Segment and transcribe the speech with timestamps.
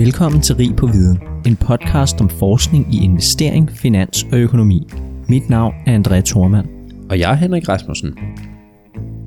[0.00, 4.88] Velkommen til Rig på Viden, en podcast om forskning i investering, finans og økonomi.
[5.28, 6.68] Mit navn er André Thormand.
[7.10, 8.18] Og jeg er Henrik Rasmussen.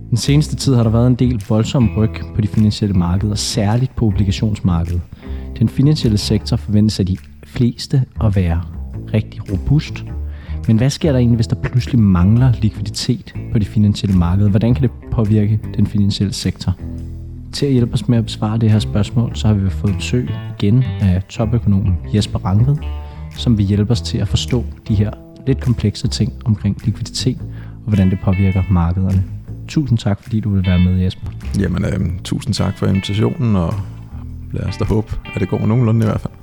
[0.10, 3.96] Den seneste tid har der været en del voldsom ryg på de finansielle markeder, særligt
[3.96, 5.02] på obligationsmarkedet.
[5.60, 8.62] Den finansielle sektor forventes af de fleste at være
[9.14, 10.06] rigtig robust.
[10.68, 14.50] Men hvad sker der egentlig, hvis der pludselig mangler likviditet på de finansielle markeder?
[14.50, 16.76] Hvordan kan det påvirke den finansielle sektor?
[17.54, 20.30] Til at hjælpe os med at besvare det her spørgsmål, så har vi fået besøg
[20.60, 22.76] igen af topøkonomen Jesper Rangved,
[23.38, 25.12] som vil hjælpe os til at forstå de her
[25.48, 27.38] lidt komplekse ting omkring likviditet
[27.86, 29.24] og hvordan det påvirker markederne.
[29.68, 31.32] Tusind tak, fordi du vil være med, Jesper.
[31.60, 33.74] Jamen, øh, tusind tak for invitationen, og
[34.52, 36.34] lad os da håbe, at det går nogenlunde i hvert fald.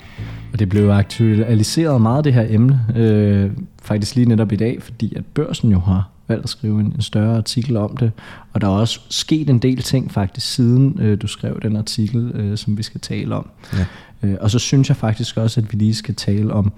[0.52, 3.50] Og det blev aktualiseret meget, det her emne, øh,
[3.82, 7.02] faktisk lige netop i dag, fordi at børsen jo har valgt at skrive en, en
[7.02, 8.12] større artikel om det.
[8.52, 12.32] Og der er også sket en del ting faktisk siden øh, du skrev den artikel,
[12.34, 13.50] øh, som vi skal tale om.
[13.72, 13.86] Ja.
[14.22, 16.72] Øh, og så synes jeg faktisk også, at vi lige skal tale om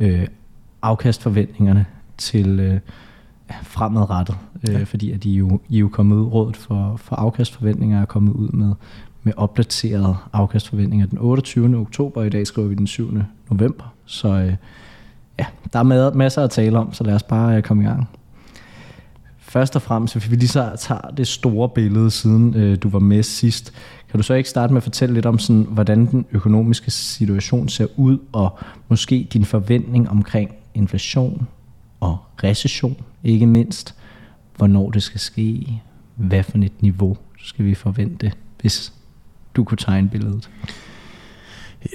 [0.00, 0.26] øh,
[0.82, 1.86] afkastforventningerne
[2.18, 2.80] til øh,
[3.62, 4.36] fremadrettet.
[4.68, 4.82] Øh, ja.
[4.82, 8.48] Fordi at I jo, I jo kommet ud, rådet for, for afkastforventninger er kommet ud
[8.48, 8.72] med,
[9.22, 11.76] med opdaterede afkastforventninger den 28.
[11.76, 12.22] oktober.
[12.22, 13.18] I dag skriver vi den 7.
[13.50, 13.94] november.
[14.04, 14.54] Så øh,
[15.38, 18.08] ja, der er masser at tale om, så lad os bare øh, komme i gang
[19.54, 22.98] først og fremmest, hvis vi lige så tager det store billede, siden øh, du var
[22.98, 23.72] med sidst,
[24.10, 27.68] kan du så ikke starte med at fortælle lidt om, sådan, hvordan den økonomiske situation
[27.68, 31.46] ser ud, og måske din forventning omkring inflation
[32.00, 33.94] og recession, ikke mindst,
[34.56, 35.80] hvornår det skal ske,
[36.16, 38.92] hvad for et niveau skal vi forvente, hvis
[39.56, 40.50] du kunne tegne billedet?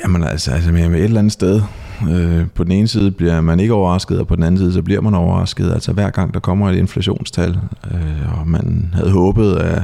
[0.03, 1.61] Jamen altså, altså med et eller andet sted,
[2.09, 4.81] øh, på den ene side bliver man ikke overrasket, og på den anden side, så
[4.81, 5.71] bliver man overrasket.
[5.71, 7.59] Altså hver gang der kommer et inflationstal,
[7.91, 9.83] øh, og man havde håbet, at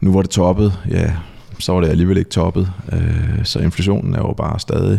[0.00, 1.12] nu var det toppet, ja,
[1.58, 2.70] så var det alligevel ikke toppet.
[2.92, 4.98] Øh, så inflationen er jo bare stadig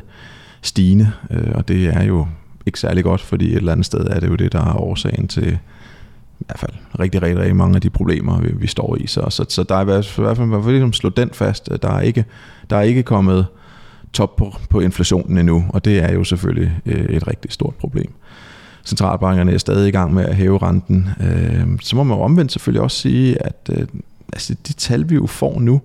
[0.62, 2.28] stigende, øh, og det er jo
[2.66, 5.28] ikke særlig godt, fordi et eller andet sted er det jo det, der er årsagen
[5.28, 5.58] til
[6.40, 9.08] i hvert fald rigtig, rigtig, rigtig mange af de problemer, vi, vi står i.
[9.08, 11.72] Så, så, så der er i hvert fald, i hvert fald, ligesom slå den fast,
[11.72, 12.26] at der er ikke,
[12.70, 13.46] der er ikke kommet
[14.14, 18.14] top på, på inflationen endnu, og det er jo selvfølgelig øh, et rigtig stort problem.
[18.86, 21.10] Centralbankerne er stadig i gang med at hæve renten.
[21.22, 23.88] Øh, så må man omvendt selvfølgelig også sige, at øh,
[24.34, 25.82] altså de tal, vi jo får nu,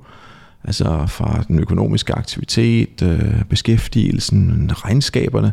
[0.64, 5.52] altså fra den økonomiske aktivitet, øh, beskæftigelsen, regnskaberne,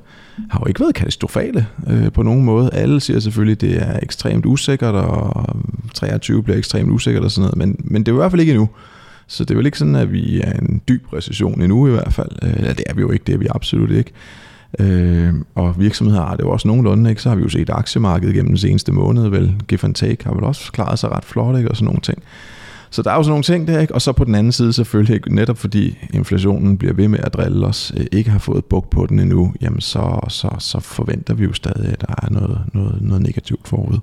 [0.49, 2.69] har jo ikke været katastrofale øh, på nogen måde.
[2.73, 7.31] Alle siger selvfølgelig, at det er ekstremt usikkert, og øh, 23 bliver ekstremt usikkert og
[7.31, 8.69] sådan noget, men, men det er i hvert fald ikke endnu.
[9.31, 12.13] Så det er vel ikke sådan, at vi er en dyb recession endnu i hvert
[12.13, 12.29] fald.
[12.43, 14.11] Øh, det er vi jo ikke, det er vi absolut ikke.
[14.79, 17.21] Øh, og virksomheder har det jo også nogenlunde, ikke?
[17.21, 20.33] så har vi jo set aktiemarkedet gennem den seneste måned, vel, give and take, har
[20.33, 21.69] vel også klaret sig ret flot, ikke?
[21.69, 22.23] og sådan nogle ting.
[22.89, 23.95] Så der er jo sådan nogle ting der, ikke?
[23.95, 27.65] og så på den anden side selvfølgelig, netop fordi inflationen bliver ved med at drille
[27.65, 31.43] os, øh, ikke har fået buk på den endnu, jamen så, så, så forventer vi
[31.43, 33.99] jo stadig, at der er noget, noget, noget negativt forud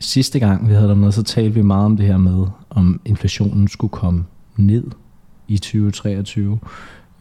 [0.00, 3.00] sidste gang vi havde dig med, så talte vi meget om det her med, om
[3.04, 4.24] inflationen skulle komme
[4.56, 4.84] ned
[5.48, 6.58] i 2023.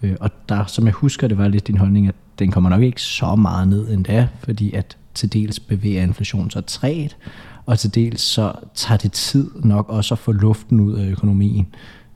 [0.04, 2.82] Øh, og der, som jeg husker, det var lidt din holdning, at den kommer nok
[2.82, 7.18] ikke så meget ned endda, fordi at til dels bevæger inflationen så træt,
[7.66, 11.68] og til dels så tager det tid nok også at få luften ud af økonomien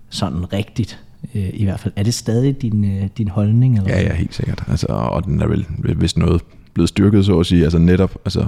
[0.09, 0.99] sådan rigtigt.
[1.35, 1.93] Øh, I hvert fald.
[1.95, 3.77] Er det stadig din, øh, din holdning?
[3.77, 3.89] Eller?
[3.89, 4.63] Ja, ja, helt sikkert.
[4.67, 6.41] Altså, og den er vel, hvis noget
[6.73, 7.63] blevet styrket, så at sige.
[7.63, 8.45] Altså netop, altså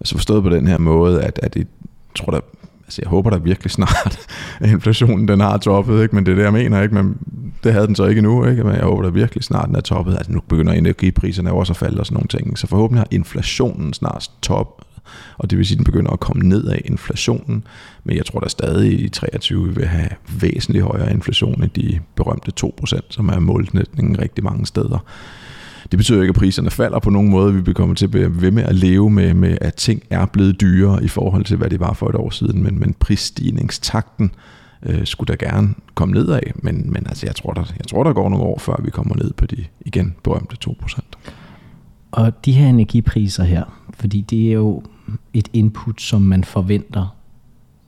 [0.00, 1.66] Altså forstået på den her måde, at, at jeg
[2.14, 2.40] tror der,
[2.84, 4.18] altså jeg håber da virkelig snart,
[4.60, 6.14] at inflationen den har toppet, ikke?
[6.14, 6.94] men det er det, jeg mener, ikke?
[6.94, 7.18] men
[7.64, 8.64] det havde den så ikke nu, ikke?
[8.64, 10.12] men jeg håber da virkelig snart, den er toppet.
[10.12, 13.92] Altså nu begynder energipriserne også at falde og sådan nogle ting, så forhåbentlig har inflationen
[13.92, 14.84] snart top,
[15.38, 17.64] og det vil sige, at den begynder at komme ned af inflationen,
[18.04, 20.08] men jeg tror da stadig i 23 vil have
[20.40, 25.04] væsentligt højere inflation end de berømte 2%, som er målsætningen rigtig mange steder.
[25.90, 27.64] Det betyder ikke, at priserne falder på nogen måde.
[27.64, 30.60] Vi kommer til at blive ved med at leve med, med, at ting er blevet
[30.60, 32.62] dyrere i forhold til, hvad det var for et år siden.
[32.62, 34.30] Men, men prisstigningstakten
[34.82, 36.40] øh, skulle da gerne komme nedad.
[36.54, 39.16] Men, men altså, jeg, tror, der, jeg tror, der går nogle år, før vi kommer
[39.16, 41.00] ned på de igen berømte 2%.
[42.10, 43.64] Og de her energipriser her,
[43.94, 44.82] fordi det er jo
[45.34, 47.14] et input, som man forventer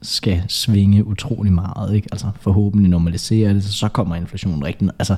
[0.02, 1.94] skal svinge utrolig meget.
[1.94, 2.08] Ikke?
[2.12, 4.94] Altså forhåbentlig normaliserer det, så kommer inflationen rigtig ned.
[4.98, 5.16] Altså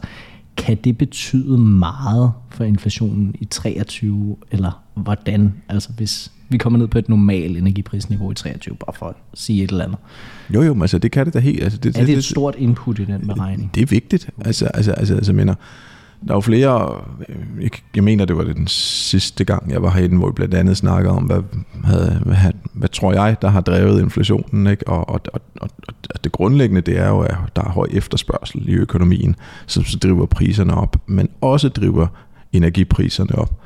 [0.57, 5.55] kan det betyde meget for inflationen i 23, eller hvordan?
[5.69, 9.65] Altså hvis vi kommer ned på et normalt energiprisniveau i 23, bare for at sige
[9.65, 9.99] et eller andet.
[10.55, 11.63] Jo, jo, altså det kan det da helt.
[11.63, 13.71] Altså, det, er det, det et stort input i den beregning?
[13.75, 14.31] Det er vigtigt.
[14.45, 15.55] Altså, altså, altså, altså mener,
[16.27, 17.03] der er jo flere,
[17.61, 20.55] jeg, jeg mener det var det den sidste gang, jeg var herinde, hvor vi blandt
[20.55, 21.43] andet snakkede om, hvad,
[21.85, 22.37] havde, hvad,
[22.73, 24.89] hvad tror jeg, der har drevet inflationen, ikke?
[24.89, 25.69] Og, og, og, og,
[26.15, 29.37] og det grundlæggende, det er jo, at der er høj efterspørgsel i økonomien,
[29.67, 32.07] som så driver priserne op, men også driver
[32.53, 33.63] energipriserne op.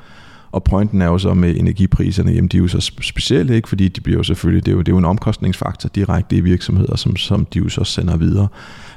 [0.51, 3.69] Og pointen er jo så med energipriserne, jamen de er jo så specielle, ikke?
[3.69, 6.41] fordi de bliver jo selvfølgelig, det er jo, det er jo en omkostningsfaktor direkte i
[6.41, 8.47] virksomheder, som, som de jo så sender videre.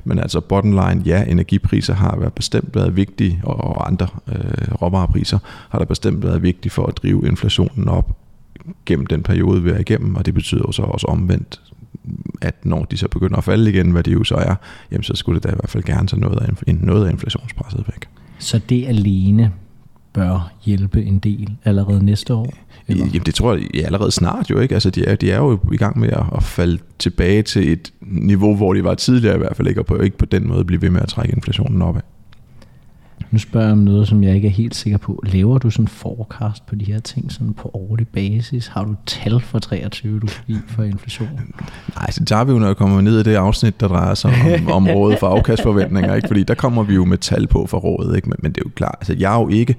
[0.04, 5.38] Men altså bottom line, ja, energipriser har været bestemt været vigtige, og andre øh, råvarepriser
[5.68, 8.16] har der bestemt været vigtige for at drive inflationen op
[8.86, 11.60] gennem den periode, vi er igennem, og det betyder jo så også omvendt,
[12.42, 14.54] at når de så begynder at falde igen, hvad det jo så er,
[14.90, 17.84] jamen så skulle det da i hvert fald gerne tage noget af, noget af inflationspresset
[17.86, 18.08] væk.
[18.38, 19.52] Så det alene
[20.12, 22.54] bør hjælpe en del allerede næste år?
[22.90, 23.06] Eller?
[23.06, 24.74] Jamen det tror jeg ja, allerede snart jo ikke.
[24.74, 27.92] Altså de er, de er jo i gang med at, at falde tilbage til et
[28.00, 30.64] niveau, hvor de var tidligere i hvert fald ikke, og på, ikke på den måde
[30.64, 32.02] blive ved med at trække inflationen opad.
[33.30, 35.22] Nu spørger jeg om noget, som jeg ikke er helt sikker på.
[35.26, 38.66] Laver du sådan en forecast på de her ting sådan på årlig basis?
[38.66, 41.28] Har du tal for 23, du give for inflation?
[41.96, 44.30] Nej, så tager vi jo, når jeg kommer ned i det afsnit, der drejer sig
[44.30, 46.14] om, om rådet for afkastforventninger.
[46.14, 46.28] Ikke?
[46.28, 48.16] Fordi der kommer vi jo med tal på for rådet.
[48.16, 48.28] Ikke?
[48.28, 49.76] Men, men det er jo klart, altså jeg er jo ikke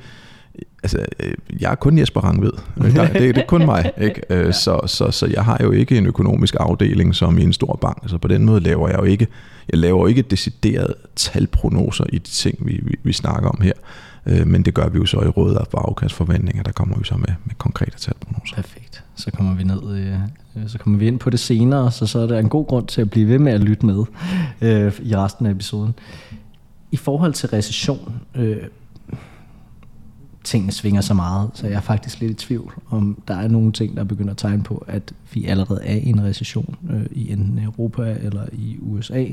[0.84, 2.52] altså, øh, jeg er kun Jesper Rangved.
[2.82, 3.92] Det, det, det er kun mig.
[4.02, 4.22] Ikke?
[4.30, 7.78] Øh, så, så, så jeg har jo ikke en økonomisk afdeling som i en stor
[7.82, 8.04] bank.
[8.08, 9.28] Så på den måde laver jeg jo ikke,
[9.70, 13.74] jeg laver jo ikke decideret talprognoser i de ting, vi, vi, vi snakker om her.
[14.26, 17.16] Øh, men det gør vi jo så i rådet af afkastforventninger, der kommer vi så
[17.16, 18.56] med, med konkrete talprognoser.
[18.56, 19.04] Perfekt.
[19.16, 20.14] Så kommer vi ned,
[20.68, 23.02] så kommer vi ind på det senere, så så er der en god grund til
[23.02, 24.04] at blive ved med at lytte med
[24.62, 25.94] øh, i resten af episoden.
[26.92, 28.58] I forhold til recession, øh,
[30.44, 33.72] tingene svinger så meget, så jeg er faktisk lidt i tvivl, om der er nogle
[33.72, 37.32] ting, der begynder at tegne på, at vi allerede er i en recession øh, i
[37.32, 39.26] enten Europa eller i USA.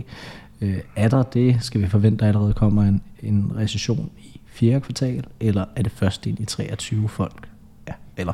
[0.60, 1.56] Øh, er der det?
[1.60, 5.82] Skal vi forvente, at der allerede kommer en, en recession i fjerde kvartal, eller er
[5.82, 7.48] det først ind i 23 folk?
[7.88, 8.32] Ja, eller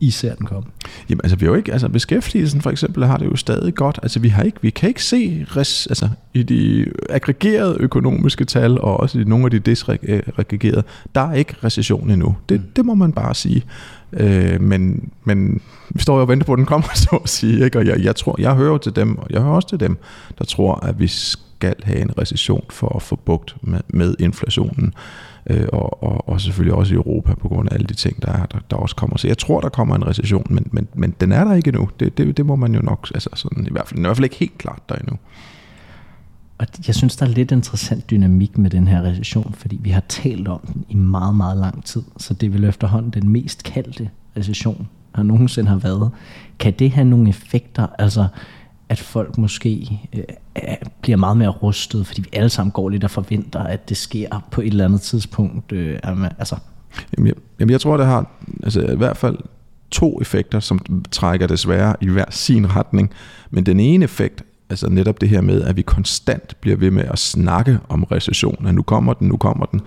[0.00, 0.68] i ser den komme?
[1.08, 3.98] Jamen altså, vi har jo ikke, altså beskæftigelsen for eksempel har det jo stadig godt.
[4.02, 8.80] Altså vi har ikke, vi kan ikke se res, altså, i de aggregerede økonomiske tal,
[8.80, 10.82] og også i nogle af de disaggregerede,
[11.14, 12.36] der er ikke recession endnu.
[12.48, 12.66] Det, mm.
[12.76, 13.62] det må man bare sige.
[14.12, 15.60] Øh, men, men
[15.90, 17.64] vi står jo og venter på, at den kommer, så at sige.
[17.64, 17.78] Ikke?
[17.78, 19.98] Og jeg, jeg, tror, jeg hører til dem, og jeg hører også til dem,
[20.38, 24.86] der tror, at vi skal have en recession for at få bugt med, med inflationen
[24.86, 28.22] øh, øh, og, og, og selvfølgelig også i Europa på grund af alle de ting,
[28.22, 29.16] der, er, der, der også kommer.
[29.16, 31.88] Så jeg tror, der kommer en recession, men, men, men den er der ikke endnu.
[32.00, 34.24] Det, det, det må man jo nok, altså sådan, i hvert fald, i hvert fald
[34.24, 35.16] ikke helt klart der endnu.
[36.58, 40.02] Og jeg synes, der er lidt interessant dynamik med den her recession, fordi vi har
[40.08, 42.02] talt om den i meget, meget lang tid.
[42.16, 46.10] Så det vil efterhånden den mest kaldte recession, der nogensinde har været.
[46.58, 47.86] Kan det have nogle effekter?
[47.98, 48.26] Altså,
[48.88, 50.22] at folk måske øh,
[51.00, 54.48] bliver meget mere rustet, fordi vi alle sammen går lidt og forventer, at det sker
[54.50, 55.72] på et eller andet tidspunkt.
[55.72, 55.98] Øh,
[56.38, 56.56] altså.
[57.16, 58.30] Jamen, jeg, jamen jeg tror, det har
[58.62, 59.36] altså, i hvert fald
[59.90, 63.10] to effekter, som trækker desværre i hver sin retning.
[63.50, 67.04] Men den ene effekt, altså netop det her med, at vi konstant bliver ved med
[67.04, 69.80] at snakke om recession, at nu kommer den, nu kommer den,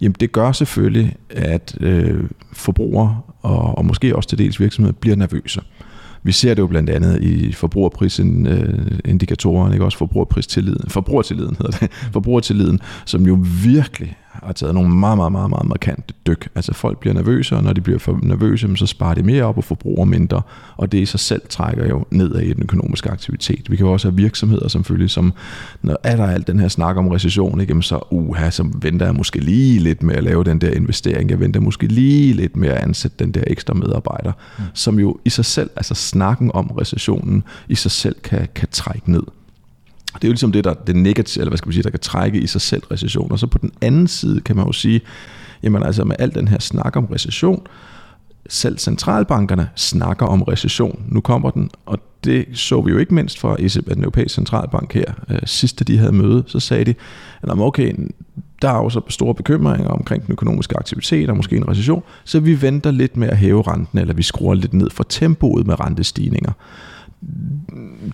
[0.00, 5.16] jamen det gør selvfølgelig, at øh, forbrugere og, og måske også til dels virksomheder bliver
[5.16, 5.60] nervøse.
[6.22, 9.98] Vi ser det jo blandt andet i forbrugerprisindikatoren, ikke også?
[9.98, 15.68] Forbrugerpristilliden, forbrugertilliden hedder det, forbrugertilliden, som jo virkelig har taget nogle meget, meget, meget, meget
[15.68, 16.48] markante dyk.
[16.54, 19.56] Altså folk bliver nervøse, og når de bliver for nervøse, så sparer de mere op
[19.56, 20.42] og forbruger mindre,
[20.76, 23.70] og det i sig selv trækker jo nedad i den økonomiske aktivitet.
[23.70, 25.32] Vi kan jo også have virksomheder selvfølgelig, som
[25.82, 29.14] når er der alt den her snak om recession, ikke, så, uha, så venter jeg
[29.14, 32.68] måske lige lidt med at lave den der investering, jeg venter måske lige lidt med
[32.68, 34.64] at ansætte den der ekstra medarbejder, mm.
[34.74, 39.12] som jo i sig selv, altså snakken om recessionen, i sig selv kan, kan trække
[39.12, 39.22] ned.
[40.14, 42.00] Det er jo ligesom det, der det negative, eller hvad skal man sige, der kan
[42.00, 43.32] trække i sig selv recession.
[43.32, 45.00] Og så på den anden side kan man jo sige,
[45.62, 47.66] jamen altså med al den her snak om recession,
[48.48, 51.04] selv centralbankerne snakker om recession.
[51.08, 54.94] Nu kommer den, og det så vi jo ikke mindst fra ECB, den europæiske centralbank
[54.94, 55.12] her.
[55.30, 56.94] Øh, de havde møde, så sagde de,
[57.42, 57.94] at okay,
[58.62, 62.62] der er også store bekymringer omkring den økonomiske aktivitet og måske en recession, så vi
[62.62, 66.52] venter lidt med at hæve renten, eller vi skruer lidt ned for tempoet med rentestigninger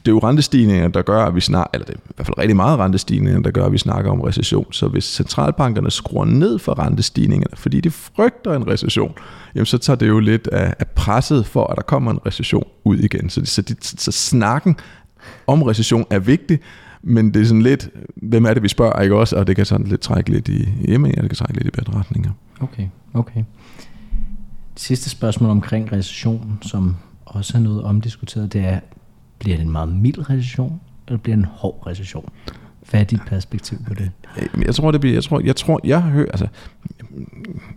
[0.04, 2.38] det er jo rentestigninger, der gør, at vi snakker, eller det er i hvert fald
[2.38, 4.72] rigtig meget rentestigninger, der gør, at vi snakker om recession.
[4.72, 9.14] Så hvis centralbankerne skruer ned for rentestigningerne, fordi de frygter en recession,
[9.54, 12.66] jamen så tager det jo lidt af, af presset for, at der kommer en recession
[12.84, 13.30] ud igen.
[13.30, 14.76] Så, så, de, så snakken
[15.46, 16.58] om recession er vigtig,
[17.02, 19.36] men det er sådan lidt, hvem er det, vi spørger, ikke også?
[19.36, 21.98] Og det kan sådan lidt trække lidt i, jamen, det kan trække lidt i bedre
[21.98, 22.30] retninger.
[22.60, 23.44] Okay, okay.
[24.74, 28.80] Det sidste spørgsmål omkring recession, som også er noget omdiskuteret, det er,
[29.38, 32.28] bliver det en meget mild recession, eller bliver det en hård recession?
[32.90, 34.10] Hvad er dit perspektiv på det?
[34.66, 36.46] Jeg tror, det bliver, jeg tror, jeg tror, jeg hører, altså,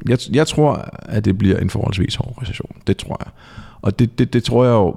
[0.10, 2.72] jeg, jeg tror, at det bliver en forholdsvis hård recession.
[2.88, 3.32] Det tror jeg.
[3.82, 4.96] Og det, det, det tror jeg jo,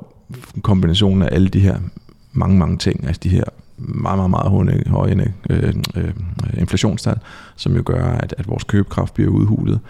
[0.62, 1.78] kombinationen af alle de her
[2.32, 3.44] mange, mange ting, altså de her
[3.76, 6.14] meget, meget, meget høje, høje øh, øh, øh,
[6.58, 7.18] inflationstal,
[7.56, 9.80] som jo gør, at, at vores købekraft bliver udhulet.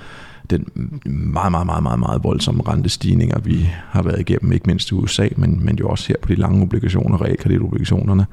[0.53, 0.67] Den
[1.05, 5.29] meget, meget, meget, meget, meget voldsomme rentestigninger, vi har været igennem, ikke mindst i USA,
[5.37, 8.27] men, men jo også her på de lange obligationer, realkreditobligationerne,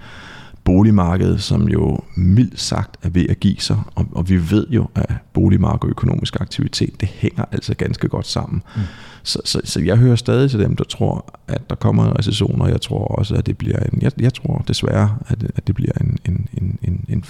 [0.64, 4.88] boligmarkedet, som jo mildt sagt er ved at give sig, og, og vi ved jo,
[4.96, 8.64] at boligmarked og økonomisk aktivitet, det hænger altså ganske godt sammen.
[8.76, 8.82] Mm.
[9.24, 12.62] Så, så, så jeg hører stadig til dem, der tror, at der kommer en recession,
[12.62, 15.68] og jeg tror også, at det bliver en, jeg, jeg tror desværre, at det, at
[15.68, 17.24] det bliver en, en, en, en, en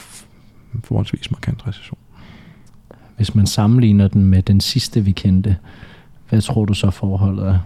[0.83, 1.99] forholdsvis markant recession.
[3.19, 5.55] Hvis man sammenligner den med den sidste, vi kendte,
[6.29, 7.59] hvad tror du så forholdet er?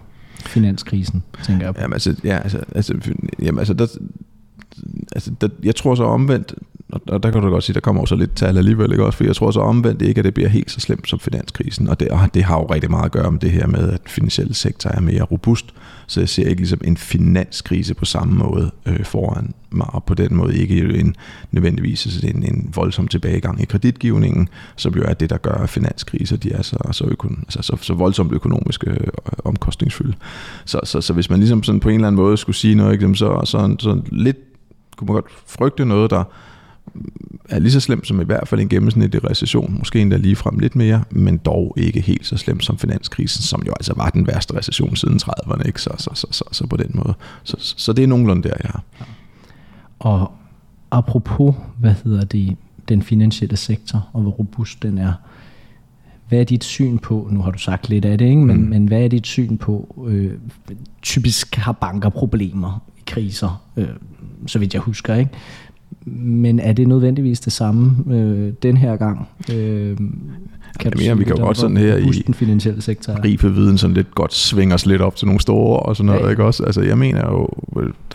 [0.46, 1.80] Finanskrisen, tænker jeg på.
[1.80, 2.94] Jamen altså, ja, altså, altså,
[3.42, 3.86] jamen, altså der,
[5.12, 6.54] altså, der, jeg tror så omvendt,
[6.88, 9.16] og der kan du godt sige, der kommer også lidt tal alligevel, ikke også?
[9.16, 11.88] For jeg tror så omvendt ikke, at det bliver helt så slemt som finanskrisen.
[11.88, 14.00] Og det, og det har jo rigtig meget at gøre med det her med, at
[14.06, 15.74] finansielle sektor er mere robust.
[16.06, 20.14] Så jeg ser ikke ligesom en finanskrise på samme måde øh, foran mig, og på
[20.14, 21.16] den måde ikke en,
[21.50, 26.36] nødvendigvis en, en voldsom tilbagegang i kreditgivningen, som jo er det, der gør, at finanskriser
[26.36, 28.96] de er så, så, økon, altså, så, så voldsomt økonomisk øh,
[29.44, 30.14] omkostningsfylde.
[30.64, 32.92] Så, så, så hvis man ligesom sådan på en eller anden måde skulle sige noget,
[32.92, 34.36] ikke, så, så, så lidt
[34.96, 36.24] kunne man godt frygte noget, der
[37.48, 40.58] er lige så slemt som i hvert fald en gennemsnitlig recession, måske endda lige frem
[40.58, 44.26] lidt mere, men dog ikke helt så slemt som finanskrisen, som jo altså var den
[44.26, 45.82] værste recession siden 30'erne, ikke?
[45.82, 47.14] Så, så, så, så, så på den måde.
[47.44, 48.82] Så, så det er nogenlunde der, jeg har.
[49.98, 50.32] Og
[50.90, 52.56] apropos, hvad hedder det,
[52.88, 55.12] den finansielle sektor, og hvor robust den er,
[56.28, 58.42] hvad er dit syn på, nu har du sagt lidt af det, ikke?
[58.42, 58.68] Men, mm.
[58.68, 60.32] men hvad er dit syn på, øh,
[61.02, 63.88] typisk har banker problemer i kriser, øh,
[64.46, 65.30] så vidt jeg husker, ikke?
[66.06, 69.28] Men er det nødvendigvis det samme øh, den her gang?
[69.52, 69.96] Øh,
[70.80, 73.24] kan jeg mener, vi kan jo godt sådan her i den finansielle sektor.
[73.24, 76.24] rife viden sådan lidt godt svinge os lidt op til nogle store og sådan noget,
[76.24, 76.30] ja.
[76.30, 76.64] ikke også?
[76.64, 77.48] Altså jeg mener jo,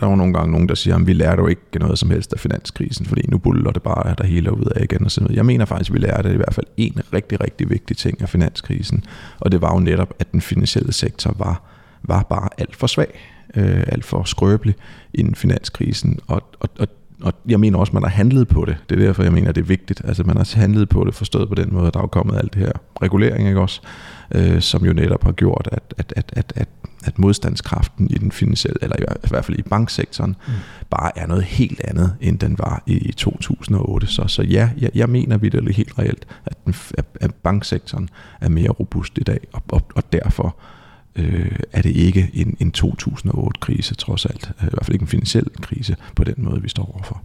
[0.00, 2.10] der er jo nogle gange nogen, der siger, at vi lærte jo ikke noget som
[2.10, 5.24] helst af finanskrisen, fordi nu buller det bare, der hele ud af igen og sådan
[5.24, 5.36] noget.
[5.36, 8.28] Jeg mener faktisk, at vi lærte i hvert fald en rigtig, rigtig vigtig ting af
[8.28, 9.04] finanskrisen,
[9.40, 11.62] og det var jo netop, at den finansielle sektor var,
[12.02, 13.20] var bare alt for svag,
[13.56, 14.74] øh, alt for skrøbelig
[15.14, 16.88] inden finanskrisen, og, og, og
[17.22, 18.76] og jeg mener også, at man har handlet på det.
[18.88, 20.02] Det er derfor, jeg mener, at det er vigtigt.
[20.04, 22.54] Altså, man har handlet på det, forstået på den måde, at der er kommet alt
[22.54, 22.72] det her
[23.02, 23.80] regulering, ikke også?
[24.34, 26.68] Øh, som jo netop har gjort, at, at, at, at, at,
[27.04, 30.52] at modstandskraften i den finansielle, eller i hvert fald i banksektoren, mm.
[30.90, 34.06] bare er noget helt andet, end den var i 2008.
[34.06, 36.74] Så, så ja, jeg, jeg mener vidderligt helt reelt, at, den,
[37.20, 38.08] at banksektoren
[38.40, 40.79] er mere robust i dag, og, og, og derfor øh,
[41.72, 44.52] er det ikke en, en 2008-krise trods alt.
[44.60, 47.22] Øh, I hvert fald ikke en finansiel krise på den måde, vi står overfor.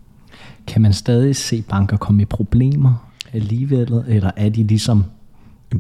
[0.68, 5.04] Kan man stadig se banker komme i problemer alligevel, eller er de ligesom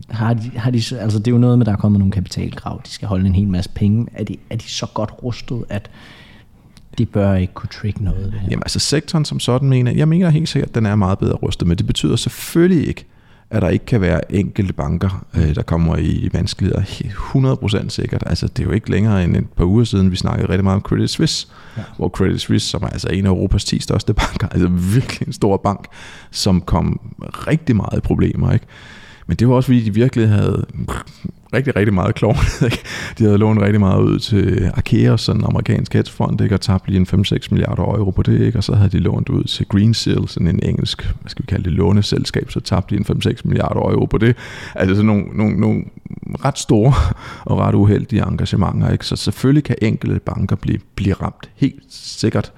[0.09, 2.81] har de, har de, altså det er jo noget med, der er kommet nogle kapitalkrav,
[2.85, 4.07] de skal holde en hel masse penge.
[4.13, 5.89] Er de, er de så godt rustet, at
[6.97, 8.31] det bør ikke kunne trigge noget?
[8.31, 8.47] Det her?
[8.51, 11.33] Jamen altså sektoren som sådan mener, jeg mener helt sikkert, at den er meget bedre
[11.33, 13.05] rustet, men det betyder selvfølgelig ikke,
[13.55, 18.23] at der ikke kan være enkelte banker, øh, der kommer i vanskeligheder 100% sikkert.
[18.25, 20.75] Altså, det er jo ikke længere end et par uger siden, vi snakkede rigtig meget
[20.75, 21.47] om Credit Suisse,
[21.77, 21.83] ja.
[21.97, 25.33] hvor Credit Suisse, som er altså en af Europas 10 største banker, altså virkelig en
[25.33, 25.87] stor bank,
[26.31, 28.51] som kom rigtig meget i problemer.
[28.51, 28.65] Ikke?
[29.27, 30.65] Men det var også fordi, de virkelig havde
[31.53, 32.35] rigtig, rigtig meget klovn.
[33.17, 36.55] de havde lånt rigtig meget ud til Arkeos, sådan en amerikansk hedgefond, ikke?
[36.55, 38.57] og tabt lige en 5-6 milliarder euro på det, ikke?
[38.57, 41.47] og så havde de lånt ud til Green Seal, sådan en engelsk, hvad skal vi
[41.47, 44.35] kalde det, låneselskab, så tabte de en 5-6 milliarder euro på det.
[44.75, 45.83] Altså sådan nogle, nogle, nogle
[46.45, 46.93] ret store
[47.51, 48.91] og ret uheldige engagementer.
[48.91, 49.05] Ikke?
[49.05, 52.51] Så selvfølgelig kan enkelte banker blive, blive ramt, helt sikkert.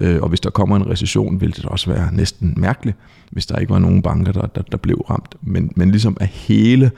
[0.00, 2.96] Øh, og hvis der kommer en recession, vil det også være næsten mærkeligt,
[3.30, 5.34] hvis der ikke var nogen banker, der, der, der blev ramt.
[5.40, 6.90] Men, men ligesom at hele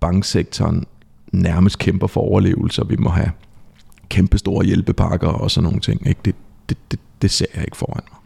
[0.00, 0.84] banksektoren
[1.32, 3.30] nærmest kæmper for overlevelse, og vi må have
[4.08, 6.06] kæmpe store hjælpepakker og sådan nogle ting.
[6.06, 6.20] Ikke?
[6.24, 6.34] Det,
[6.68, 8.18] det, det, det ser jeg ikke foran mig.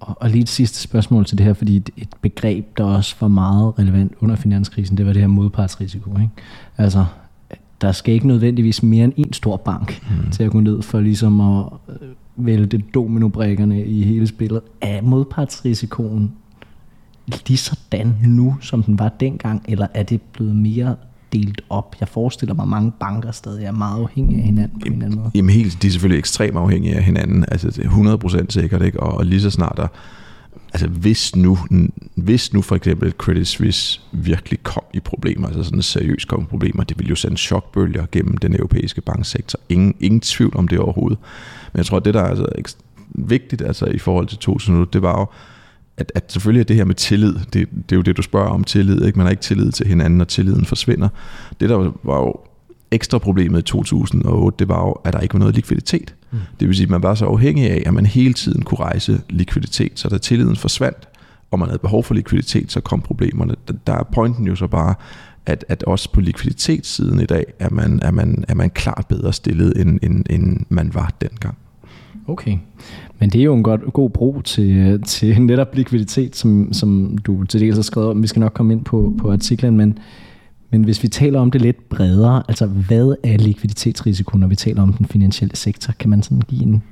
[0.00, 3.28] Og, og lige et sidste spørgsmål til det her, fordi et begreb, der også var
[3.28, 6.10] meget relevant under finanskrisen, det var det her modpartsrisiko.
[6.10, 6.30] Ikke?
[6.78, 7.04] Altså,
[7.80, 10.30] der skal ikke nødvendigvis mere end en stor bank mm.
[10.30, 14.60] til at gå ned for ligesom at øh, vælte dominobrikkerne i hele spillet.
[14.80, 16.32] Er modpartsrisikoen
[17.46, 20.96] lige sådan nu, som den var dengang, eller er det blevet mere
[21.32, 21.96] delt op?
[22.00, 25.06] Jeg forestiller mig, at mange banker stadig er meget afhængige af hinanden på en eller
[25.06, 25.30] anden måde.
[25.34, 29.00] Jamen helt, de er selvfølgelig ekstremt afhængige af hinanden, altså det er 100% sikkert, ikke?
[29.00, 29.86] Og, og lige så snart der,
[30.72, 31.58] altså hvis nu,
[32.14, 36.44] hvis nu for eksempel Credit Suisse virkelig kom i problemer, altså sådan seriøst kom i
[36.44, 39.58] problemer, det ville jo sende chokbølger gennem den europæiske banksektor.
[39.68, 41.18] Ingen, ingen tvivl om det overhovedet.
[41.74, 42.46] Men jeg tror, at det der er altså
[43.08, 45.26] vigtigt altså i forhold til 2008, det var jo,
[45.96, 48.48] at, at selvfølgelig er det her med tillid, det, det er jo det, du spørger
[48.48, 49.04] om tillid.
[49.04, 49.18] Ikke?
[49.18, 51.08] Man har ikke tillid til hinanden, og tilliden forsvinder.
[51.60, 52.34] Det der var jo
[52.90, 56.14] ekstra problemet i 2008, det var jo, at der ikke var noget likviditet.
[56.30, 56.38] Mm.
[56.60, 59.20] Det vil sige, at man var så afhængig af, at man hele tiden kunne rejse
[59.30, 61.08] likviditet, så da tilliden forsvandt,
[61.50, 63.54] og man havde behov for likviditet, så kom problemerne.
[63.86, 64.94] Der er pointen jo så bare,
[65.46, 69.32] at, at også på likviditetssiden i dag, er man, er man, er man klart bedre
[69.32, 71.56] stillet, end, end, end man var dengang.
[72.26, 72.58] Okay,
[73.18, 77.18] men det er jo en godt, god bro til, øh, til netop likviditet, som, som
[77.18, 78.22] du til dels har skrevet om.
[78.22, 79.98] Vi skal nok komme ind på, på artiklen, men,
[80.70, 84.82] men hvis vi taler om det lidt bredere, altså hvad er likviditetsrisiko, når vi taler
[84.82, 85.92] om den finansielle sektor?
[85.98, 86.82] Kan man sådan give en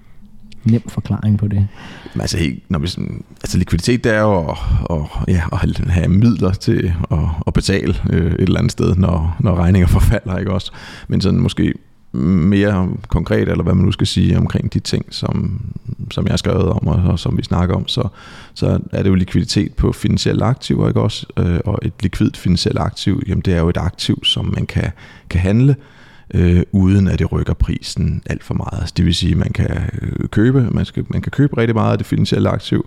[0.64, 1.68] nem forklaring på det?
[2.14, 4.58] Men altså, når vi sådan, altså likviditet det er jo at,
[4.90, 4.98] at,
[5.28, 9.54] ja, at have midler til at, at betale øh, et eller andet sted, når, når
[9.54, 10.72] regninger forfalder, ikke også?
[11.08, 11.74] Men sådan måske
[12.12, 15.60] mere konkret, eller hvad man nu skal sige omkring de ting, som,
[16.10, 18.08] som jeg har skrevet om, og, og som vi snakker om, så,
[18.54, 21.26] så er det jo likviditet på finansielle aktiver, ikke også?
[21.36, 24.90] Øh, og et likvidt finansielt aktiv, jamen det er jo et aktiv, som man kan,
[25.30, 26.01] kan handle, øh,
[26.34, 28.80] Øh, uden at det rykker prisen alt for meget.
[28.80, 31.74] Altså, det vil sige, at man kan øh, købe, man, skal, man kan købe rigtig
[31.74, 32.86] meget af det finansielle aktiv,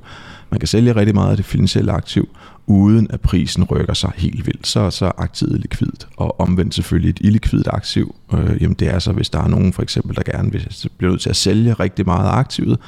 [0.49, 2.29] man kan sælge rigtig meget af det finansielle aktiv,
[2.67, 4.67] uden at prisen rykker sig helt vildt.
[4.67, 8.15] Så, så er aktivet likvidt, og omvendt selvfølgelig et illikvidt aktiv.
[8.33, 11.11] Øh, jamen det er så, hvis der er nogen for eksempel, der gerne vil, bliver
[11.11, 12.79] nødt til at sælge rigtig meget af aktivet,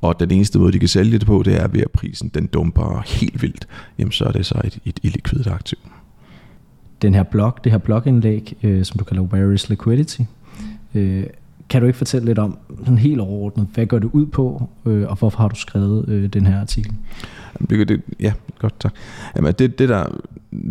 [0.00, 2.46] og den eneste måde, de kan sælge det på, det er ved at prisen den
[2.46, 5.78] dumper helt vildt, jamen så er det så et, et illikvidt aktiv
[7.02, 10.20] den her blog, det her blogindlæg, øh, som du kalder Where is Liquidity.
[10.94, 11.24] Øh,
[11.68, 15.08] kan du ikke fortælle lidt om, sådan helt overordnet, hvad går det ud på, øh,
[15.08, 16.92] og hvorfor har du skrevet øh, den her artikel?
[17.70, 18.92] Det, det, ja, godt, tak.
[19.36, 20.06] Jamen, det, det, der,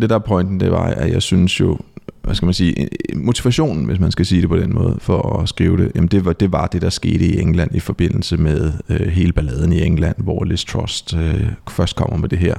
[0.01, 1.77] det der pointen, det var, at jeg synes jo,
[2.21, 5.49] hvad skal man sige, motivationen, hvis man skal sige det på den måde, for at
[5.49, 8.73] skrive det, jamen det var det, var det der skete i England i forbindelse med
[8.89, 12.55] øh, hele balladen i England, hvor Liz Trust øh, først kommer med det her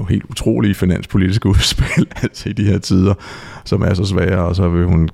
[0.00, 3.14] jo helt utrolige finanspolitiske udspil altså i de her tider,
[3.64, 5.08] som er så svære, og så vil hun